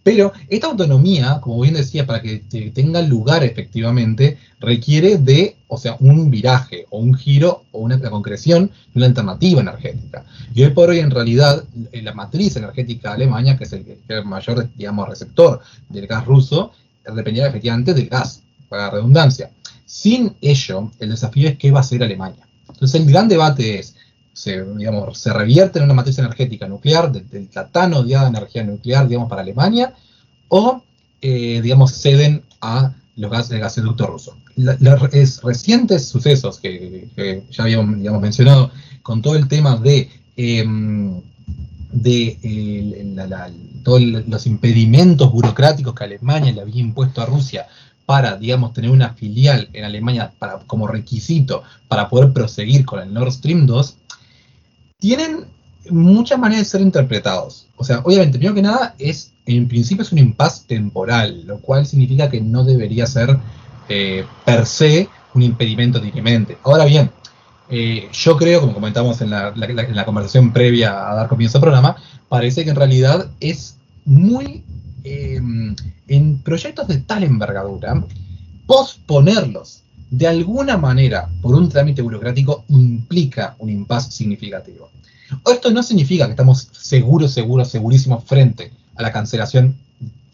[0.04, 5.98] Pero esta autonomía, como bien decía, para que tenga lugar efectivamente, requiere de, o sea,
[6.00, 10.24] un viraje o un giro o una concreción de una alternativa energética.
[10.54, 14.26] Y hoy por hoy, en realidad, la matriz energética de Alemania, que es el, el
[14.26, 16.72] mayor, digamos, receptor del gas ruso,
[17.04, 19.50] dependía efectivamente del gas, para la redundancia.
[19.88, 22.48] Sin ello, el desafío es qué va a hacer Alemania.
[22.70, 23.95] Entonces, el gran debate es,
[24.36, 29.08] se, digamos, se revierte en una matriz energética nuclear, de, la tan odiada energía nuclear,
[29.08, 29.93] digamos, para Alemania,
[30.50, 30.84] o,
[31.21, 34.38] eh, digamos, ceden a los gases del gasoducto ruso.
[34.58, 35.00] Los
[35.41, 37.08] recientes sucesos que,
[37.50, 38.71] ya habíamos digamos, mencionado
[39.02, 41.21] con todo el tema de, em,
[41.93, 42.38] de
[43.84, 47.67] todos los impedimentos burocráticos que Alemania le había impuesto a Rusia
[48.06, 53.13] para, digamos, tener una filial en Alemania para, como requisito para poder proseguir con el
[53.13, 53.98] Nord Stream 2,
[55.00, 55.46] tienen
[55.90, 57.68] muchas maneras de ser interpretados.
[57.78, 61.86] O sea, obviamente, primero que nada, es en principio es un impasse temporal, lo cual
[61.86, 63.38] significa que no debería ser
[63.90, 66.58] eh, per se un impedimento dirimente.
[66.64, 67.12] Ahora bien,
[67.70, 69.54] eh, yo creo, como comentamos en la,
[70.06, 71.96] conversación previa a dar comienzo al programa,
[72.30, 74.64] parece que en realidad es muy
[75.04, 75.76] em,
[76.08, 78.04] en proyectos de tal envergadura,
[78.66, 84.89] posponerlos de alguna manera por un trámite burocrático implica un impasse significativo.
[85.46, 89.76] Esto no significa que estamos seguros, seguros, segurísimos frente a la cancelación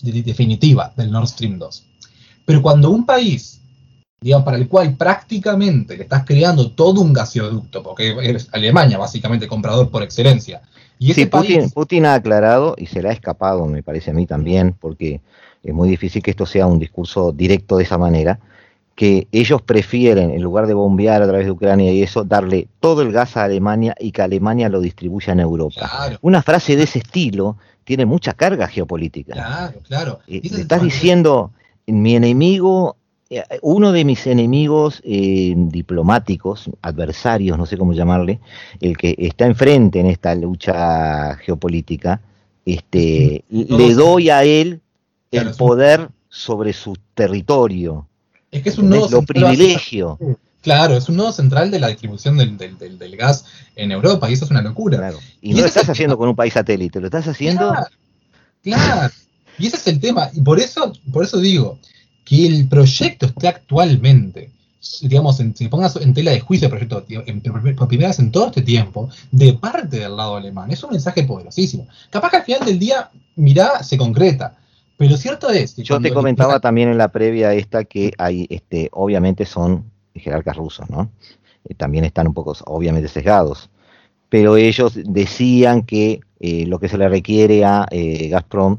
[0.02, 1.86] definitiva del Nord Stream 2.
[2.46, 3.62] Pero cuando un país,
[4.20, 9.48] digamos, para el cual prácticamente le estás creando todo un gasoducto, porque es Alemania básicamente
[9.48, 10.62] comprador por excelencia,
[11.00, 14.76] y sí, Putin, ha aclarado, y se le ha escapado, me parece a mí también,
[14.80, 15.20] porque
[15.64, 18.40] es muy difícil que esto sea un discurso directo de esa manera,
[18.96, 23.02] que ellos prefieren, en lugar de bombear a través de Ucrania y eso, darle todo
[23.02, 26.18] el gas a Alemania y que Alemania lo distribuya en Europa.
[26.22, 29.34] Una frase de ese estilo tiene mucha carga geopolítica.
[29.34, 30.20] Claro, claro.
[30.28, 31.52] Eh, estás diciendo,
[31.88, 32.98] mi enemigo,
[33.30, 38.40] eh, uno de mis enemigos eh, diplomáticos, adversarios, no sé cómo llamarle,
[38.82, 42.22] el que está enfrente en esta lucha geopolítica,
[42.66, 44.82] este, le doy a él
[45.32, 48.08] el poder sobre su territorio
[48.52, 50.20] es que es un nodo lo privilegio.
[50.62, 53.46] Claro, es un nodo central de la distribución del, gas
[53.76, 55.12] en Europa y eso es una locura.
[55.42, 57.74] Y, no lo estás haciendo con un país satélite, lo estás haciendo.
[58.62, 59.12] Claro,
[59.58, 60.30] Y ese es el tema.
[60.34, 61.80] Y por eso, por eso digo
[62.24, 64.52] que el proyecto esté actualmente,
[65.02, 67.06] digamos, en, si pongas en tela de juicio el proyecto
[67.76, 71.24] por primera vez en todo este tiempo, de parte del lado alemán, es un mensaje
[71.24, 71.88] poderosísimo.
[72.12, 74.58] Capaz que al final del día, mirá, se concreta.
[74.98, 79.46] Pero cierto es Yo te comentaba también en la previa esta que hay, este, obviamente
[79.46, 81.10] son jerarcas rusos, ¿no?
[81.66, 83.70] Eh, también están un poco, obviamente, sesgados.
[84.30, 88.78] Pero ellos decían que eh, lo que se le requiere a eh, Gazprom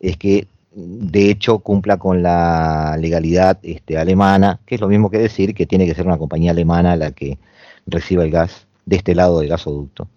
[0.00, 5.18] es que de hecho cumpla con la legalidad este, alemana, que es lo mismo que
[5.18, 7.38] decir que tiene que ser una compañía alemana la que
[7.86, 10.08] reciba el gas de este lado del gasoducto.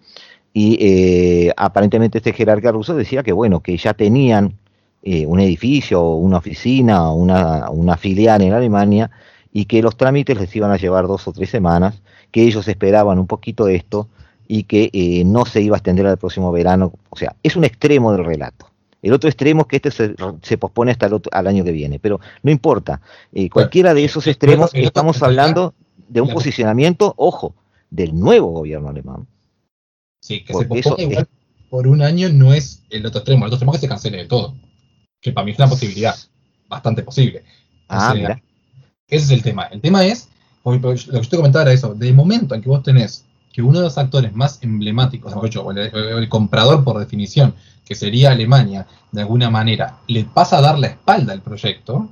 [0.52, 4.54] Y aparentemente este jerarca ruso decía que bueno, que ya tenían
[5.02, 9.10] eh, un edificio, una oficina, una, una filial en Alemania,
[9.52, 13.18] y que los trámites les iban a llevar dos o tres semanas, que ellos esperaban
[13.18, 14.08] un poquito de esto
[14.46, 16.92] y que eh, no se iba a extender al próximo verano.
[17.10, 18.70] O sea, es un extremo del relato.
[19.00, 22.20] El otro extremo es que este se, pospone hasta el al año que viene, pero
[22.42, 23.00] no importa.
[23.32, 25.74] Eh, cualquiera de esos extremos, estamos hablando
[26.08, 27.54] de un posicionamiento, ojo,
[27.90, 29.26] del nuevo gobierno alemán.
[30.20, 31.28] Sí, que se pospone igual
[31.68, 34.18] por un año no es el otro extremo, el otro extremo es que se cancele
[34.18, 34.54] de todo,
[35.20, 36.16] que para mí es una posibilidad
[36.68, 37.44] bastante posible.
[37.88, 38.42] ah, mira.
[39.08, 39.64] Ese es el tema.
[39.64, 40.28] El tema es,
[40.64, 43.78] lo que yo te comentaba era eso, del momento en que vos tenés que uno
[43.78, 47.54] de los actores más emblemáticos, o el, el, comprador por definición,
[47.84, 52.10] que sería Alemania, de alguna manera, le pasa a dar la espalda al proyecto,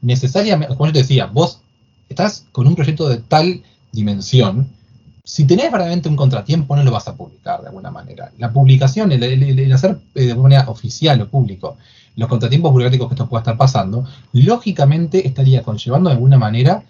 [0.00, 1.60] necesariamente, como yo te decía, vos
[2.08, 3.62] estás con un proyecto de tal
[3.92, 4.68] dimensión,
[5.24, 8.32] si tenés verdaderamente un contratiempo, no lo vas a publicar de alguna manera.
[8.38, 11.76] La publicación, el, hacer eh, de manera oficial o público
[12.18, 16.82] los contratiempos burocráticos que esto pueda estar pasando, lógicamente estaría conllevando de alguna manera,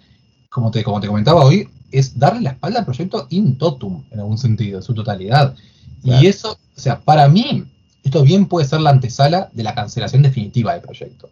[0.49, 4.19] como te, como te comentaba hoy, es darle la espalda al proyecto in totum, en
[4.19, 5.55] algún sentido, en su totalidad.
[6.03, 7.63] Y eso, o sea, para mí,
[8.03, 11.29] esto bien puede ser la antesala de la cancelación definitiva del proyecto.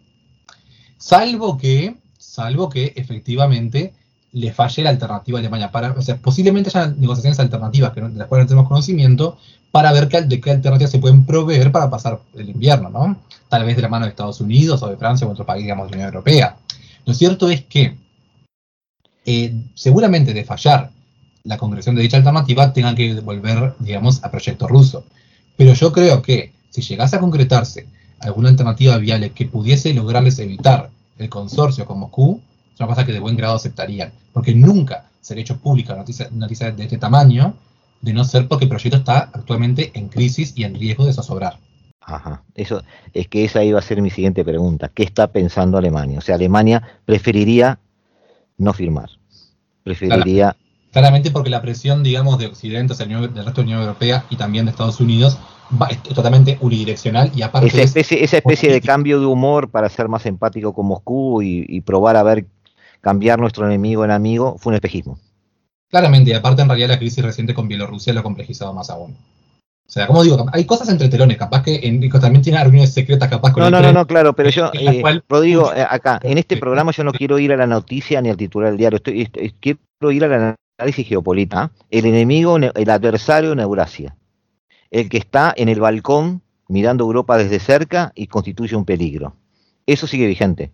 [0.96, 3.94] Salvo que, salvo que efectivamente
[4.30, 5.72] le falle la alternativa a Alemania.
[5.72, 9.38] Para, o sea, posiblemente haya negociaciones alternativas que no, de las cuales no tenemos conocimiento
[9.72, 13.16] para ver qué, de qué alternativas se pueden proveer para pasar el invierno, ¿no?
[13.48, 15.86] Tal vez de la mano de Estados Unidos o de Francia o otro país, digamos,
[15.86, 16.56] de la Unión Europea.
[17.04, 17.96] Lo cierto es que
[19.24, 20.90] eh, seguramente de fallar
[21.44, 25.04] la concreción de dicha alternativa tengan que volver, digamos, a proyecto ruso.
[25.56, 27.86] Pero yo creo que si llegase a concretarse
[28.20, 32.40] alguna alternativa viable que pudiese lograrles evitar el consorcio con Moscú,
[32.72, 36.70] es una cosa que de buen grado aceptarían, porque nunca sería hecho pública una noticia,
[36.70, 37.54] de este tamaño,
[38.00, 41.58] de no ser porque el proyecto está actualmente en crisis y en riesgo de zozobrar.
[42.14, 42.82] Ajá, eso
[43.12, 44.90] es que esa iba a ser mi siguiente pregunta.
[44.92, 46.18] ¿Qué está pensando Alemania?
[46.18, 47.78] O sea, Alemania preferiría
[48.56, 49.10] no firmar.
[49.82, 50.56] Preferiría
[50.92, 54.64] Claramente porque la presión, digamos, de Occidente, del resto de la Unión Europea y también
[54.64, 55.38] de Estados Unidos
[55.90, 57.68] es totalmente unidireccional y aparte...
[57.68, 61.80] Esa especie, esa especie de cambio de humor para ser más empático con Moscú y,
[61.82, 62.46] probar a ver
[63.00, 65.18] cambiar nuestro enemigo en amigo fue un espejismo.
[65.90, 69.14] Claramente, y aparte en realidad la crisis reciente con Bielorrusia lo ha complejizado más aún.
[69.88, 73.30] O sea, como digo, hay cosas entre telones, capaz que en, también tiene reuniones secretas,
[73.30, 76.58] capaz con No, no, no, no, claro, pero yo, eh, Rodrigo, eh, acá, en este
[76.58, 79.26] programa yo no quiero ir a la noticia ni al titular del diario, estoy,
[79.60, 84.14] quiero ir a la análisis geopolítica, el enemigo, el adversario en Eurasia,
[84.90, 89.36] el que está en el balcón mirando Europa desde cerca y constituye un peligro.
[89.86, 90.70] Eso sigue vigente.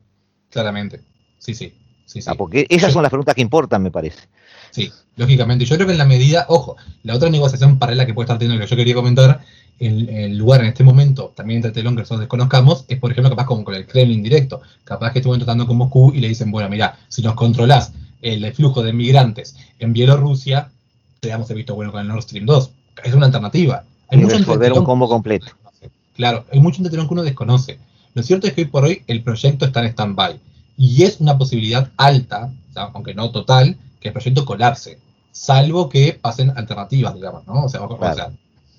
[0.51, 1.03] Claramente,
[1.39, 1.73] sí, sí.
[2.21, 4.29] Sí, ah, porque esas son las preguntas que importan, me parece.
[4.71, 5.65] Sí, lógicamente.
[5.65, 8.65] Yo creo que en la medida, ojo, la otra negociación paralela que puede estar teniendo,
[8.65, 9.41] que yo quería comentar,
[9.79, 13.31] el, el, lugar en este momento, también entre telón que nosotros desconozcamos, es por ejemplo
[13.31, 14.63] capaz como con el Kremlin directo.
[14.85, 17.93] Capaz que estuvieron tratando con Moscú y le dicen, bueno, mira, si nos controlás
[18.23, 20.71] el flujo de migrantes en Bielorrusia,
[21.21, 22.71] te damos el visto bueno con el Nord Stream 2.
[23.05, 23.85] Es una alternativa.
[24.09, 25.47] Hay mucho resolver un combo completo.
[26.17, 27.79] Claro, hay mucho entretenón que uno desconoce.
[28.15, 30.39] Lo cierto es que hoy por hoy el proyecto está en stand-by.
[30.77, 34.99] Y es una posibilidad alta, aunque no total, que el proyecto colapse.
[35.33, 37.65] Salvo que pasen alternativas, digamos, ¿no?
[37.65, 37.81] O sea,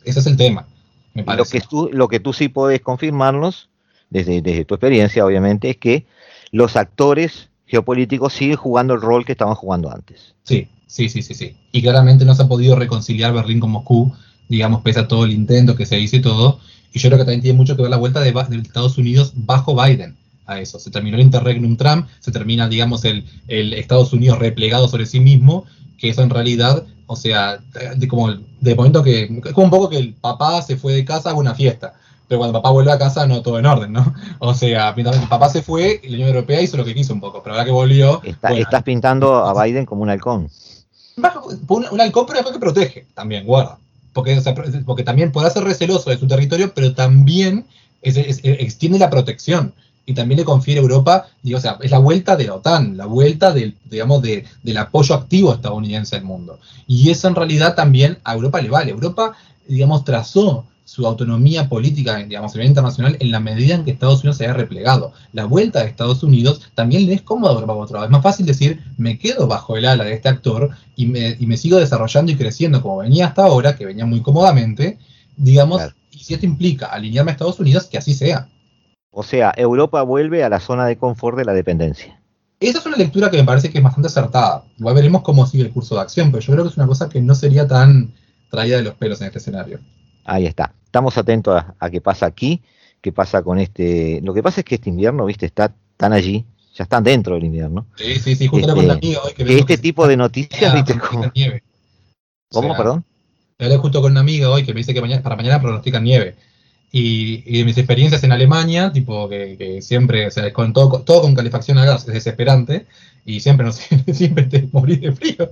[0.03, 0.65] ese es el tema.
[1.13, 3.69] Lo que, tú, lo que tú sí puedes confirmarnos,
[4.09, 6.05] desde, desde tu experiencia, obviamente, es que
[6.51, 10.35] los actores geopolíticos sigue jugando el rol que estaban jugando antes.
[10.43, 11.55] Sí, sí, sí, sí, sí.
[11.71, 14.13] Y claramente no se ha podido reconciliar Berlín con Moscú,
[14.47, 16.59] digamos, pese a todo el intento que se hizo y todo.
[16.93, 19.75] Y yo creo que también tiene mucho que ver la vuelta de, Estados Unidos bajo
[19.75, 20.15] Biden
[20.45, 20.79] a eso.
[20.79, 25.19] Se terminó el interregnum Trump, se termina, digamos, el, el Estados Unidos replegado sobre sí
[25.19, 25.65] mismo,
[25.97, 27.59] que eso en realidad, o sea,
[27.95, 31.05] de, como de momento que, es como un poco que el papá se fue de
[31.05, 31.93] casa a una fiesta
[32.27, 34.13] pero cuando papá vuelve a casa no todo en orden, ¿no?
[34.39, 37.19] O sea, mientras mi papá se fue, la Unión Europea hizo lo que quiso un
[37.19, 38.21] poco, pero ahora que volvió...
[38.23, 40.49] estás pintando a Biden como un halcón.
[41.67, 43.77] Un, halcón, pero que protege, también, guarda.
[44.13, 44.41] Porque,
[44.85, 47.65] porque también puede ser receloso de su territorio, pero también
[48.01, 49.73] extiende la protección
[50.05, 52.95] y también le confiere a Europa, digo, o sea, es la vuelta de la OTAN,
[52.95, 56.59] la vuelta del, digamos, de, del apoyo activo estadounidense al mundo.
[56.87, 58.91] Y eso en realidad también a Europa le vale.
[58.91, 59.35] Europa,
[59.67, 64.19] digamos, trazó su autonomía política, digamos, a nivel internacional, en la medida en que Estados
[64.21, 65.13] Unidos se haya replegado.
[65.33, 68.05] La vuelta de Estados Unidos también le es cómodo a otro lado.
[68.05, 71.47] Es más fácil decir, me quedo bajo el ala de este actor y me, y
[71.47, 74.99] me sigo desarrollando y creciendo como venía hasta ahora, que venía muy cómodamente,
[75.35, 75.81] digamos,
[76.11, 78.47] y si esto implica alinearme a Estados Unidos, que así sea.
[79.17, 82.19] O sea, Europa vuelve a la zona de confort de la dependencia.
[82.59, 84.65] Esa es una lectura que me parece que es bastante acertada.
[84.77, 87.07] Igual veremos cómo sigue el curso de acción, pero yo creo que es una cosa
[87.07, 88.13] que no sería tan
[88.51, 89.79] traída de los pelos en este escenario.
[90.25, 90.73] Ahí está.
[90.83, 92.61] Estamos atentos a, qué pasa aquí,
[92.99, 94.19] qué pasa con este.
[94.21, 96.43] Lo que pasa es que este invierno, viste, está tan allí,
[96.73, 97.87] ya están dentro del invierno.
[97.95, 100.73] Sí, sí, sí, justo Este, con amiga hoy que vemos Este que tipo de noticias,
[100.73, 101.31] viste, como.
[101.33, 101.63] nieve.
[102.51, 103.05] O ¿Cómo, sea, perdón?
[103.59, 106.35] Hablé justo con una amiga hoy que me dice que mañana, para mañana pronostican nieve.
[106.97, 111.01] Y, y de mis experiencias en Alemania, tipo que, que siempre, o sea, con todo,
[111.01, 112.85] todo con calefacción a gas es desesperante
[113.25, 113.75] y siempre, nos,
[114.13, 115.51] siempre te morís de frío.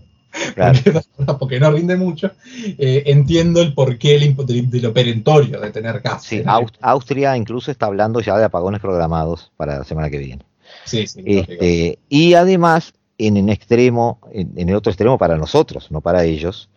[0.55, 0.79] Claro.
[0.85, 2.31] Porque, porque no rinde mucho.
[2.77, 6.23] Eh, entiendo el porqué del del- de, lo perentorio de tener gas.
[6.23, 6.41] Sí,
[6.81, 10.43] Austria incluso está hablando ya de apagones programados para la semana que viene.
[10.85, 11.51] sí, sí, lógico.
[11.51, 16.23] Este, y además, en un extremo, en, en el otro extremo para nosotros, no para
[16.23, 16.69] ellos,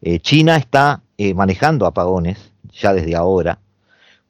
[0.00, 2.38] eh, China está eh, manejando apagones
[2.72, 3.58] ya desde ahora,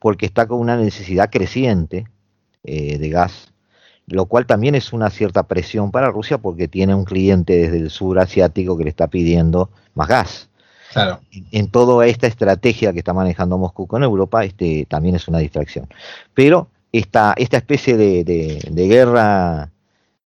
[0.03, 2.07] porque está con una necesidad creciente
[2.65, 3.53] eh, de gas,
[4.07, 7.89] lo cual también es una cierta presión para Rusia porque tiene un cliente desde el
[7.91, 10.49] sur asiático que le está pidiendo más gas.
[10.93, 11.21] Claro.
[11.31, 15.39] En, en toda esta estrategia que está manejando Moscú con Europa, este también es una
[15.39, 15.87] distracción.
[16.35, 19.71] Pero esta, esta especie de, de- de guerra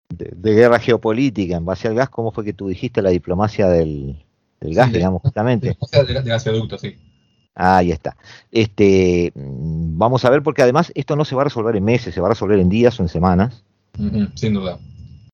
[0.09, 3.67] de, de guerra geopolítica en base al gas, ¿cómo fue que tú dijiste la diplomacia
[3.67, 4.25] del,
[4.61, 5.77] del gas, Sí, digamos, justamente?
[5.93, 6.97] De, de gasoducto, sí.
[7.59, 8.17] Ahí está.
[8.53, 12.15] Este, mm, vamos a ver, porque además esto no se va a resolver en meses,
[12.15, 13.63] se va a resolver en días o en semanas.
[14.35, 14.79] Sin duda.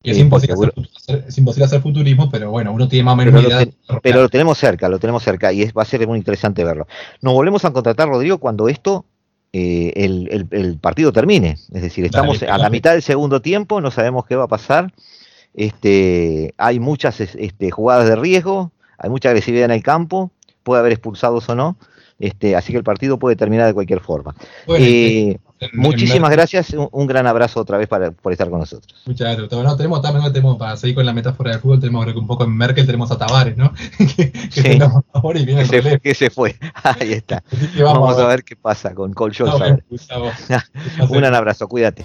[0.05, 3.15] Y es, Sí, imposible hacer, hacer- es imposible hacer futurismo, pero bueno, uno tiene más
[3.15, 3.67] o menos Pero lo idea.
[3.67, 6.63] que- Pero lo tenemos cerca, lo tenemos cerca y es, va a ser muy interesante
[6.65, 6.87] verlo.
[7.23, 9.05] Nos volvemos a contratar, Rodrigo, cuando esto,
[9.53, 11.51] eh, el, el- el partido termine.
[11.73, 14.49] Es decir, estamos Dale, a la mitad del segundo tiempo, no sabemos qué va a
[14.49, 14.93] pasar.
[15.55, 20.31] Este, hay muchas es- este, jugadas de riesgo, hay mucha agresividad en el campo,
[20.63, 21.77] puede haber expulsados o no.
[22.23, 24.33] Este, así que el partido puede terminar de cualquier forma.
[24.65, 28.49] Bueno, Eh, en- muchísimas en- gracias, un, un gran abrazo otra vez para, por estar
[28.49, 28.95] con nosotros.
[29.07, 29.49] Muchas gracias.
[29.51, 32.29] Bueno, tenemos también, tenemos, para seguir con la metáfora del fútbol, tenemos creo que un
[32.29, 33.73] poco en Merkel, tenemos a Tavares, ¿no?
[34.17, 34.63] que que Sí.
[34.63, 36.01] tengamos ahora y viene Que el se, relevo.
[36.01, 36.55] que se fue.
[36.85, 37.43] Ahí está.
[37.83, 41.07] Vamos, a ver qué pasa con Cole Scholz No.
[41.09, 42.05] Un gran abrazo, cuídate.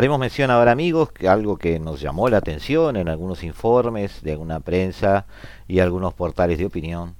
[0.00, 4.32] Haremos mención ahora, amigos, que algo que nos llamó la atención en algunos informes de
[4.32, 5.26] alguna prensa
[5.68, 7.16] y algunos portales de opinión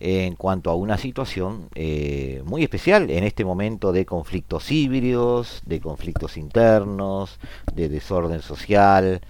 [0.00, 5.82] en cuanto a una situación eh, muy especial en este momento de conflictos híbridos, de
[5.82, 7.38] conflictos internos,
[7.74, 9.20] de desorden social,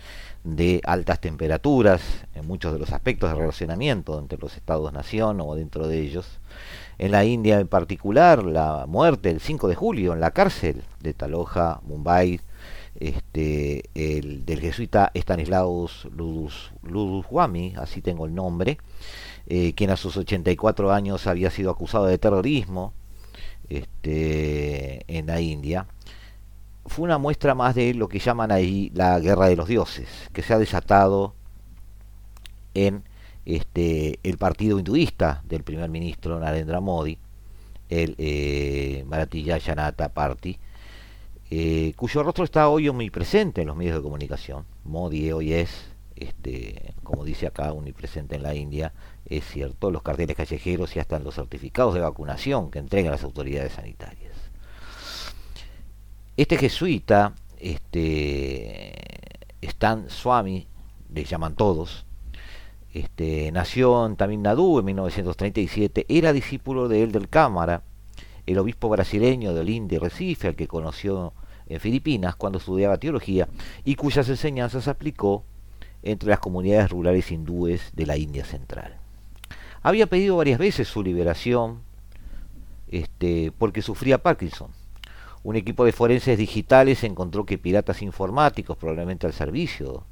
[0.44, 2.00] de altas temperaturas
[2.36, 6.38] en muchos de los aspectos de relacionamiento entre los estados-nación o dentro de ellos.
[6.98, 11.12] En la India en particular, la muerte el 5 de julio en la cárcel de
[11.12, 12.40] Taloja, Mumbai,
[12.98, 18.78] este, el, del jesuita Stanislaus Ludus, Luduswami, así tengo el nombre,
[19.46, 22.92] eh, quien a sus 84 años había sido acusado de terrorismo
[23.68, 25.86] este, en la India,
[26.86, 30.42] fue una muestra más de lo que llaman ahí la guerra de los dioses, que
[30.42, 31.34] se ha desatado
[32.74, 33.04] en
[33.44, 37.18] este, el partido hinduista del primer ministro Narendra Modi,
[37.88, 40.58] el eh, Bharatiya Janata Party,
[41.50, 44.64] eh, cuyo rostro está hoy omnipresente en los medios de comunicación.
[44.84, 48.92] Modi hoy es, este, como dice acá, omnipresente en la India,
[49.24, 53.72] es cierto, los carteles callejeros y hasta los certificados de vacunación que entregan las autoridades
[53.72, 54.34] sanitarias.
[56.36, 58.94] Este jesuita, este,
[59.62, 60.66] Stan Swami,
[61.12, 62.04] le llaman todos,
[62.92, 67.82] este, nació en Tamil Nadu en 1937, era discípulo de él del Cámara,
[68.52, 71.34] el obispo brasileño de Olinda y Recife, al que conoció
[71.66, 73.46] en Filipinas cuando estudiaba teología
[73.84, 75.44] y cuyas enseñanzas aplicó
[76.02, 78.96] entre las comunidades rurales hindúes de la India central.
[79.82, 81.80] había pedido varias veces su liberación
[82.90, 84.70] este, porque sufría Parkinson.
[85.42, 90.04] Un equipo de forenses digitales encontró que piratas informáticos, probablemente al servicio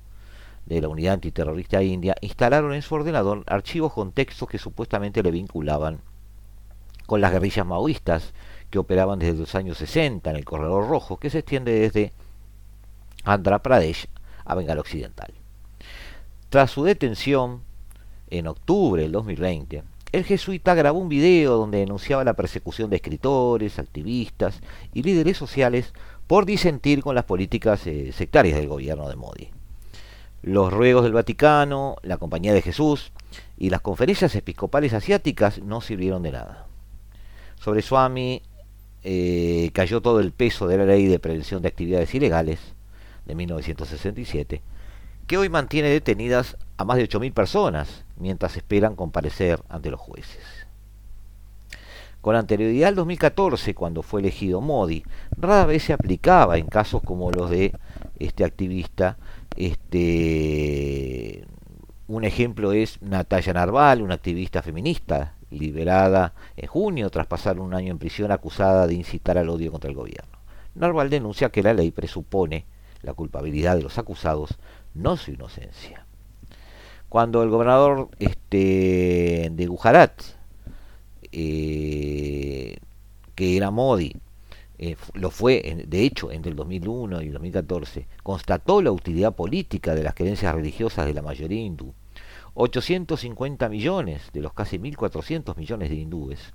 [0.66, 5.30] de la unidad antiterrorista india, instalaron en su ordenador archivos con textos que supuestamente le
[5.30, 6.00] vinculaban
[7.06, 8.32] con las guerrillas maoístas
[8.70, 12.12] que operaban desde los años 60 en el Corredor Rojo, que se extiende desde
[13.24, 14.08] Andhra Pradesh
[14.44, 15.32] a Bengala Occidental.
[16.48, 17.62] Tras su detención
[18.30, 19.82] en octubre del 2020,
[20.12, 24.60] el jesuita grabó un video donde denunciaba la persecución de escritores, activistas
[24.94, 25.92] y líderes sociales
[26.26, 29.50] por disentir con las políticas eh, sectarias del gobierno de Modi.
[30.42, 33.12] Los ruegos del Vaticano, la Compañía de Jesús
[33.58, 36.66] y las conferencias episcopales asiáticas no sirvieron de nada.
[37.66, 38.42] Sobre Swami
[39.02, 42.60] eh, cayó todo el peso de la ley de prevención de actividades ilegales
[43.24, 44.62] de 1967,
[45.26, 50.44] que hoy mantiene detenidas a más de 8.000 personas mientras esperan comparecer ante los jueces.
[52.20, 55.02] Con anterioridad al 2014, cuando fue elegido Modi,
[55.36, 57.72] rara vez se aplicaba en casos como los de
[58.20, 59.18] este activista.
[59.56, 61.44] Este,
[62.06, 67.92] un ejemplo es Natalia Narval, una activista feminista liberada en junio tras pasar un año
[67.92, 70.38] en prisión acusada de incitar al odio contra el gobierno.
[70.74, 72.66] Narval denuncia que la ley presupone
[73.02, 74.58] la culpabilidad de los acusados,
[74.94, 76.06] no su inocencia.
[77.08, 80.22] Cuando el gobernador este, de Gujarat,
[81.32, 82.76] eh,
[83.34, 84.16] que era Modi,
[84.78, 89.94] eh, lo fue, de hecho, entre el 2001 y el 2014, constató la utilidad política
[89.94, 91.94] de las creencias religiosas de la mayoría hindú.
[92.56, 96.52] 850 millones de los casi 1.400 millones de hindúes.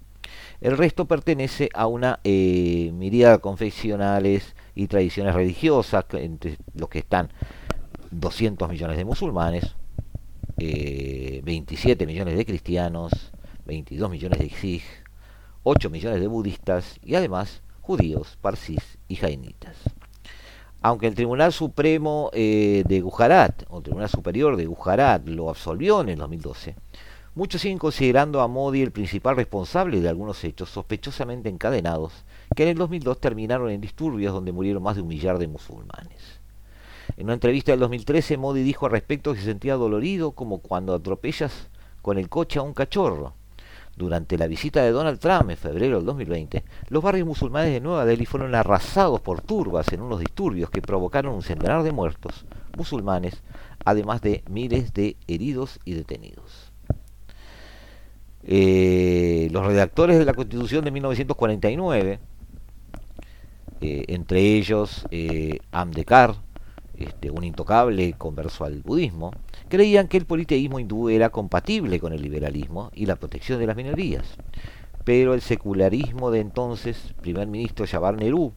[0.59, 7.29] El resto pertenece a una eh, de confesionales y tradiciones religiosas, entre los que están
[8.11, 9.75] 200 millones de musulmanes,
[10.57, 13.31] 27 eh, millones de cristianos,
[13.65, 14.83] 22 millones de Sikh,
[15.63, 19.77] 8 millones de budistas y además judíos, parsis y jainitas.
[20.83, 26.01] Aunque el Tribunal Supremo eh, de Gujarat, o el Tribunal Superior de Gujarat, lo absolvió
[26.01, 26.75] en el 2012,
[27.35, 32.25] muchos siguen considerando a Modi el principal responsable de algunos hechos sospechosamente encadenados
[32.55, 36.39] que en el 2002 terminaron en disturbios donde murieron más de un millar de musulmanes.
[37.15, 40.95] En una entrevista del 2013, Modi dijo al respecto que se sentía dolorido como cuando
[40.95, 41.69] atropellas
[42.01, 43.35] con el coche a un cachorro.
[43.95, 48.05] Durante la visita de Donald Trump en febrero del 2020, los barrios musulmanes de Nueva
[48.05, 52.45] Delhi fueron arrasados por turbas en unos disturbios que provocaron un centenar de muertos
[52.77, 53.43] musulmanes,
[53.83, 56.71] además de miles de heridos y detenidos.
[58.43, 62.19] Eh, los redactores de la Constitución de 1949,
[63.81, 66.35] eh, entre ellos eh, Amdekar,
[66.97, 69.31] este, un intocable converso al budismo,
[69.69, 73.75] creían que el politeísmo hindú era compatible con el liberalismo y la protección de las
[73.75, 74.25] minorías.
[75.03, 78.53] Pero el secularismo de entonces, primer ministro Jawahar Nehru,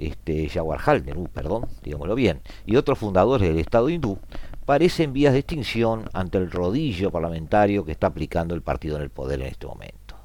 [0.00, 4.18] este, Jawaharlal Nehru, perdón, digámoslo bien, y otros fundadores del Estado hindú,
[4.64, 9.10] parecen vías de extinción ante el rodillo parlamentario que está aplicando el partido en el
[9.10, 10.16] poder en este momento.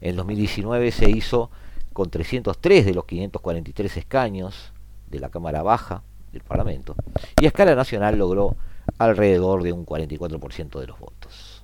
[0.00, 1.50] En 2019 se hizo
[1.92, 4.72] con 303 de los 543 escaños
[5.08, 6.02] de la Cámara Baja,
[6.34, 6.94] del Parlamento,
[7.40, 8.56] y a escala nacional logró
[8.98, 11.54] alrededor de un 44% de los votos.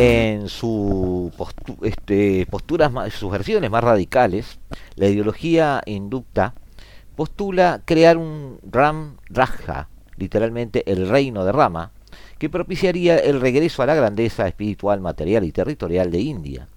[0.00, 1.17] en su
[1.82, 4.58] este, posturas sus versiones más radicales,
[4.96, 6.54] la ideología inducta
[7.18, 11.90] postula crear un Ram Raja, literalmente el reino de Rama,
[12.38, 16.68] que propiciaría el regreso a la grandeza espiritual, material y territorial de India.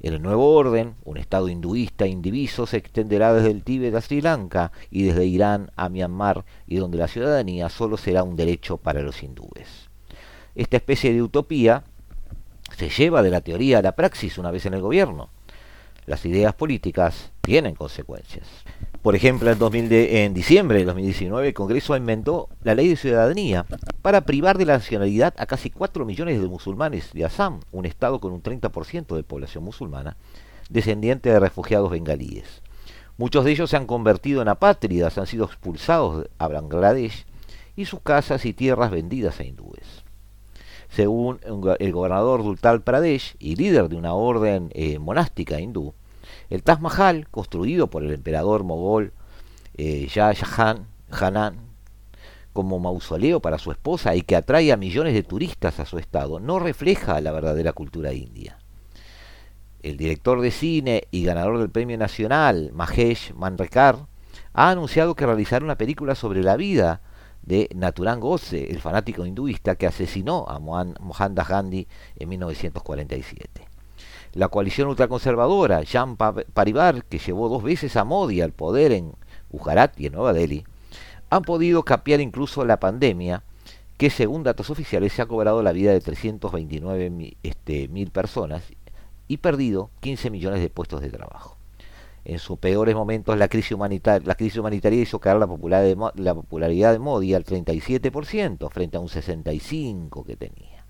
[0.00, 4.72] El nuevo orden, un estado hinduista indiviso, se extenderá desde el Tíbet a Sri Lanka
[4.90, 9.22] y desde Irán a Myanmar, y donde la ciudadanía solo será un derecho para los
[9.22, 9.90] hindúes.
[10.54, 11.84] Esta especie de utopía
[12.82, 15.28] se lleva de la teoría a la praxis una vez en el gobierno.
[16.04, 18.48] Las ideas políticas tienen consecuencias.
[19.02, 23.66] Por ejemplo, en, en diciembre de 2019 el Congreso inventó la ley de ciudadanía
[24.02, 28.20] para privar de la nacionalidad a casi 4 millones de musulmanes de Assam, un estado
[28.20, 30.16] con un 30% de población musulmana,
[30.68, 32.62] descendiente de refugiados bengalíes.
[33.16, 37.26] Muchos de ellos se han convertido en apátridas, han sido expulsados a Bangladesh
[37.76, 40.02] y sus casas y tierras vendidas a hindúes
[40.94, 41.40] según
[41.78, 45.94] el gobernador Dultal Pradesh y líder de una orden eh, monástica hindú,
[46.50, 49.12] el Taj Mahal, construido por el emperador mogol
[49.74, 51.56] eh, Shah Jahan, Hanan,
[52.52, 56.40] como mausoleo para su esposa y que atrae a millones de turistas a su estado,
[56.40, 58.58] no refleja la verdadera cultura india.
[59.82, 64.06] El director de cine y ganador del Premio Nacional, Mahesh Manrekar,
[64.52, 67.00] ha anunciado que realizará una película sobre la vida
[67.42, 73.68] de Naturan Godse, el fanático hinduista que asesinó a Mohandas Gandhi en 1947.
[74.34, 79.12] La coalición ultraconservadora, Jan Parivar, que llevó dos veces a Modi al poder en
[79.50, 80.64] Gujarat y en Nueva Delhi,
[81.28, 83.42] han podido capear incluso la pandemia,
[83.98, 88.62] que según datos oficiales se ha cobrado la vida de 329 este, mil personas
[89.28, 91.56] y perdido 15 millones de puestos de trabajo.
[92.24, 96.98] En sus peores momentos la crisis, humanitaria, hizo caer la popularidad, de, la popularidad de
[96.98, 100.84] Modi al 37% frente a un 65% que tenía.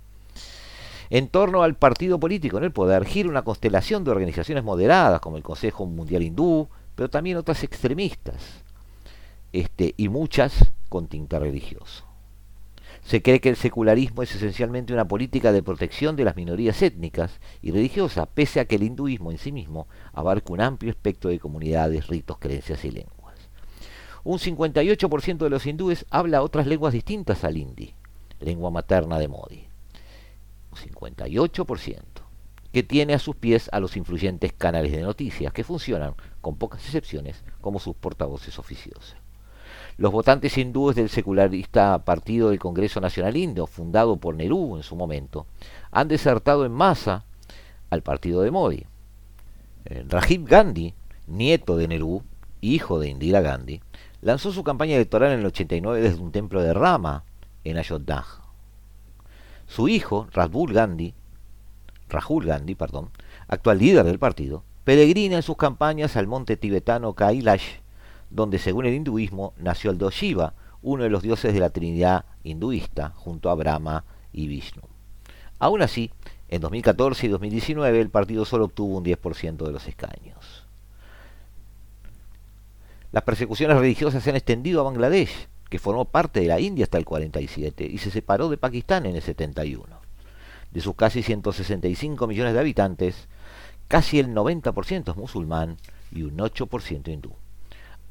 [1.09, 5.37] En torno al partido político en el poder gira una constelación de organizaciones moderadas como
[5.37, 8.63] el Consejo Mundial Hindú, pero también otras extremistas,
[9.53, 12.12] este, y muchas con tinta religioso.
[13.03, 17.41] Se cree que el secularismo es esencialmente una política de protección de las minorías étnicas
[17.61, 21.41] y religiosas, pese a que el hinduismo en sí mismo abarca un amplio espectro de
[21.41, 23.23] comunidades, ritos, creencias y lenguas.
[24.25, 27.95] Un 58% de los hindúes habla otras lenguas distintas al hindi,
[28.39, 29.67] lengua materna de Modi.
[30.71, 31.99] Un 58%,
[32.73, 36.85] que tiene a sus pies a los influyentes canales de noticias que funcionan, con pocas
[36.85, 39.17] excepciones, como sus portavoces oficiosos.
[39.97, 44.97] Los votantes hindúes del secularista Partido del Congreso Nacional Indio, fundado por Nehru en su
[44.97, 45.47] momento,
[45.91, 47.25] han desertado en masa
[47.91, 48.87] al partido de Modi.
[49.85, 50.95] Eh, Rajiv Gandhi,
[51.27, 52.23] nieto de Nehru,
[52.61, 53.83] hijo de Indira Gandhi,
[54.23, 57.25] lanzó su campaña electoral en el 89 desde un templo de Rama
[57.65, 58.25] en Ayodhya.
[59.67, 61.15] Su hijo, Rahul Gandhi,
[62.09, 63.11] Rahul Gandhi, perdón,
[63.49, 67.82] actual líder del partido, peregrina en sus campañas al monte tibetano Kailash
[68.33, 72.25] donde según el hinduismo nació el dios Shiva, uno de los dioses de la Trinidad
[72.43, 74.83] hinduista, junto a Brahma y Vishnu.
[75.59, 76.11] Aún así,
[76.49, 80.67] en 2014 y 2019 el partido solo obtuvo un 10% de los escaños.
[83.13, 86.99] Las persecuciones religiosas se han extendido a Bangladesh, que formó parte de la India hasta
[86.99, 89.85] el 47 y se separó de Pakistán en el 71.
[90.71, 93.29] De sus casi 165 millones de habitantes,
[93.89, 95.77] casi el 90% es musulmán
[96.11, 97.35] y un 8% hindú.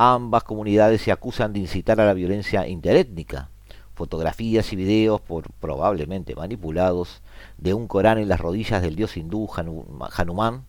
[0.03, 3.51] Ambas comunidades se acusan de incitar a la violencia interétnica.
[3.93, 5.21] Fotografías y videos,
[5.59, 7.21] probablemente manipulados,
[7.59, 10.65] de un Corán en las rodillas del dios hindú Hanuman,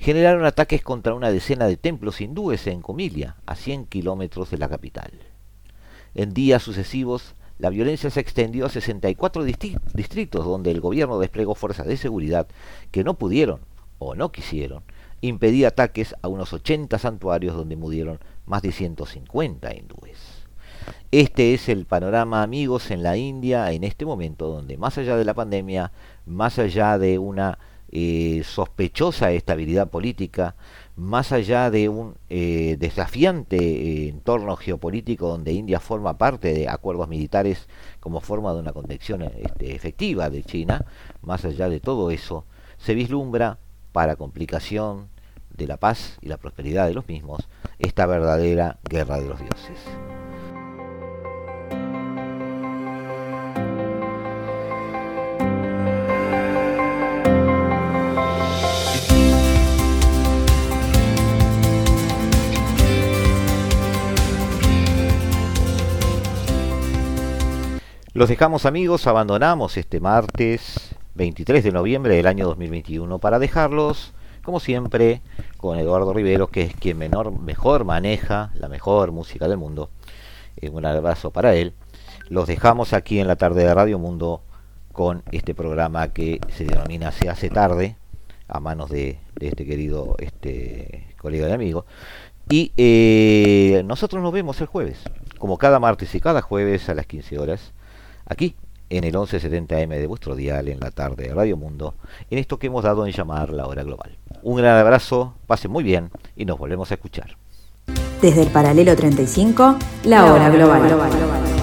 [0.00, 4.68] generaron ataques contra una decena de templos hindúes en Comilia, a 100 kilómetros de la
[4.68, 5.12] capital.
[6.16, 11.86] En días sucesivos, la violencia se extendió a 64 distritos donde el gobierno desplegó fuerzas
[11.86, 12.48] de seguridad
[12.90, 13.60] que no pudieron
[14.00, 14.82] o no quisieron
[15.20, 20.44] impedir ataques a unos 80 santuarios donde murieron más de 150 hindúes.
[21.10, 25.24] Este es el panorama, amigos, en la India en este momento, donde más allá de
[25.24, 25.92] la pandemia,
[26.26, 27.58] más allá de una
[27.96, 30.56] eh, sospechosa estabilidad política,
[30.96, 37.08] más allá de un eh, desafiante eh, entorno geopolítico donde India forma parte de acuerdos
[37.08, 37.68] militares
[38.00, 40.84] como forma de una contención este, efectiva de China,
[41.22, 42.44] más allá de todo eso,
[42.78, 43.58] se vislumbra
[43.92, 45.13] para complicación
[45.56, 47.48] de la paz y la prosperidad de los mismos,
[47.78, 49.78] esta verdadera guerra de los dioses.
[68.16, 74.13] Los dejamos amigos, abandonamos este martes 23 de noviembre del año 2021 para dejarlos
[74.44, 75.22] como siempre,
[75.56, 79.90] con Eduardo Rivero, que es quien mejor maneja la mejor música del mundo.
[80.56, 81.72] Eh, un abrazo para él.
[82.28, 84.42] Los dejamos aquí en la tarde de Radio Mundo
[84.92, 87.96] con este programa que se denomina Se hace tarde,
[88.46, 91.86] a manos de, este querido este colega y amigo.
[92.48, 94.98] Y eh, nosotros nos vemos el jueves,
[95.38, 97.72] como cada martes y cada jueves a las 15 horas,
[98.26, 98.54] aquí
[98.90, 101.94] en el 1170M de vuestro dial en la tarde de Radio Mundo,
[102.30, 104.16] en esto que hemos dado en llamar la hora global.
[104.44, 107.38] Un gran abrazo, pasen muy bien y nos volvemos a escuchar.
[108.20, 111.53] Desde el paralelo 35, la hora global.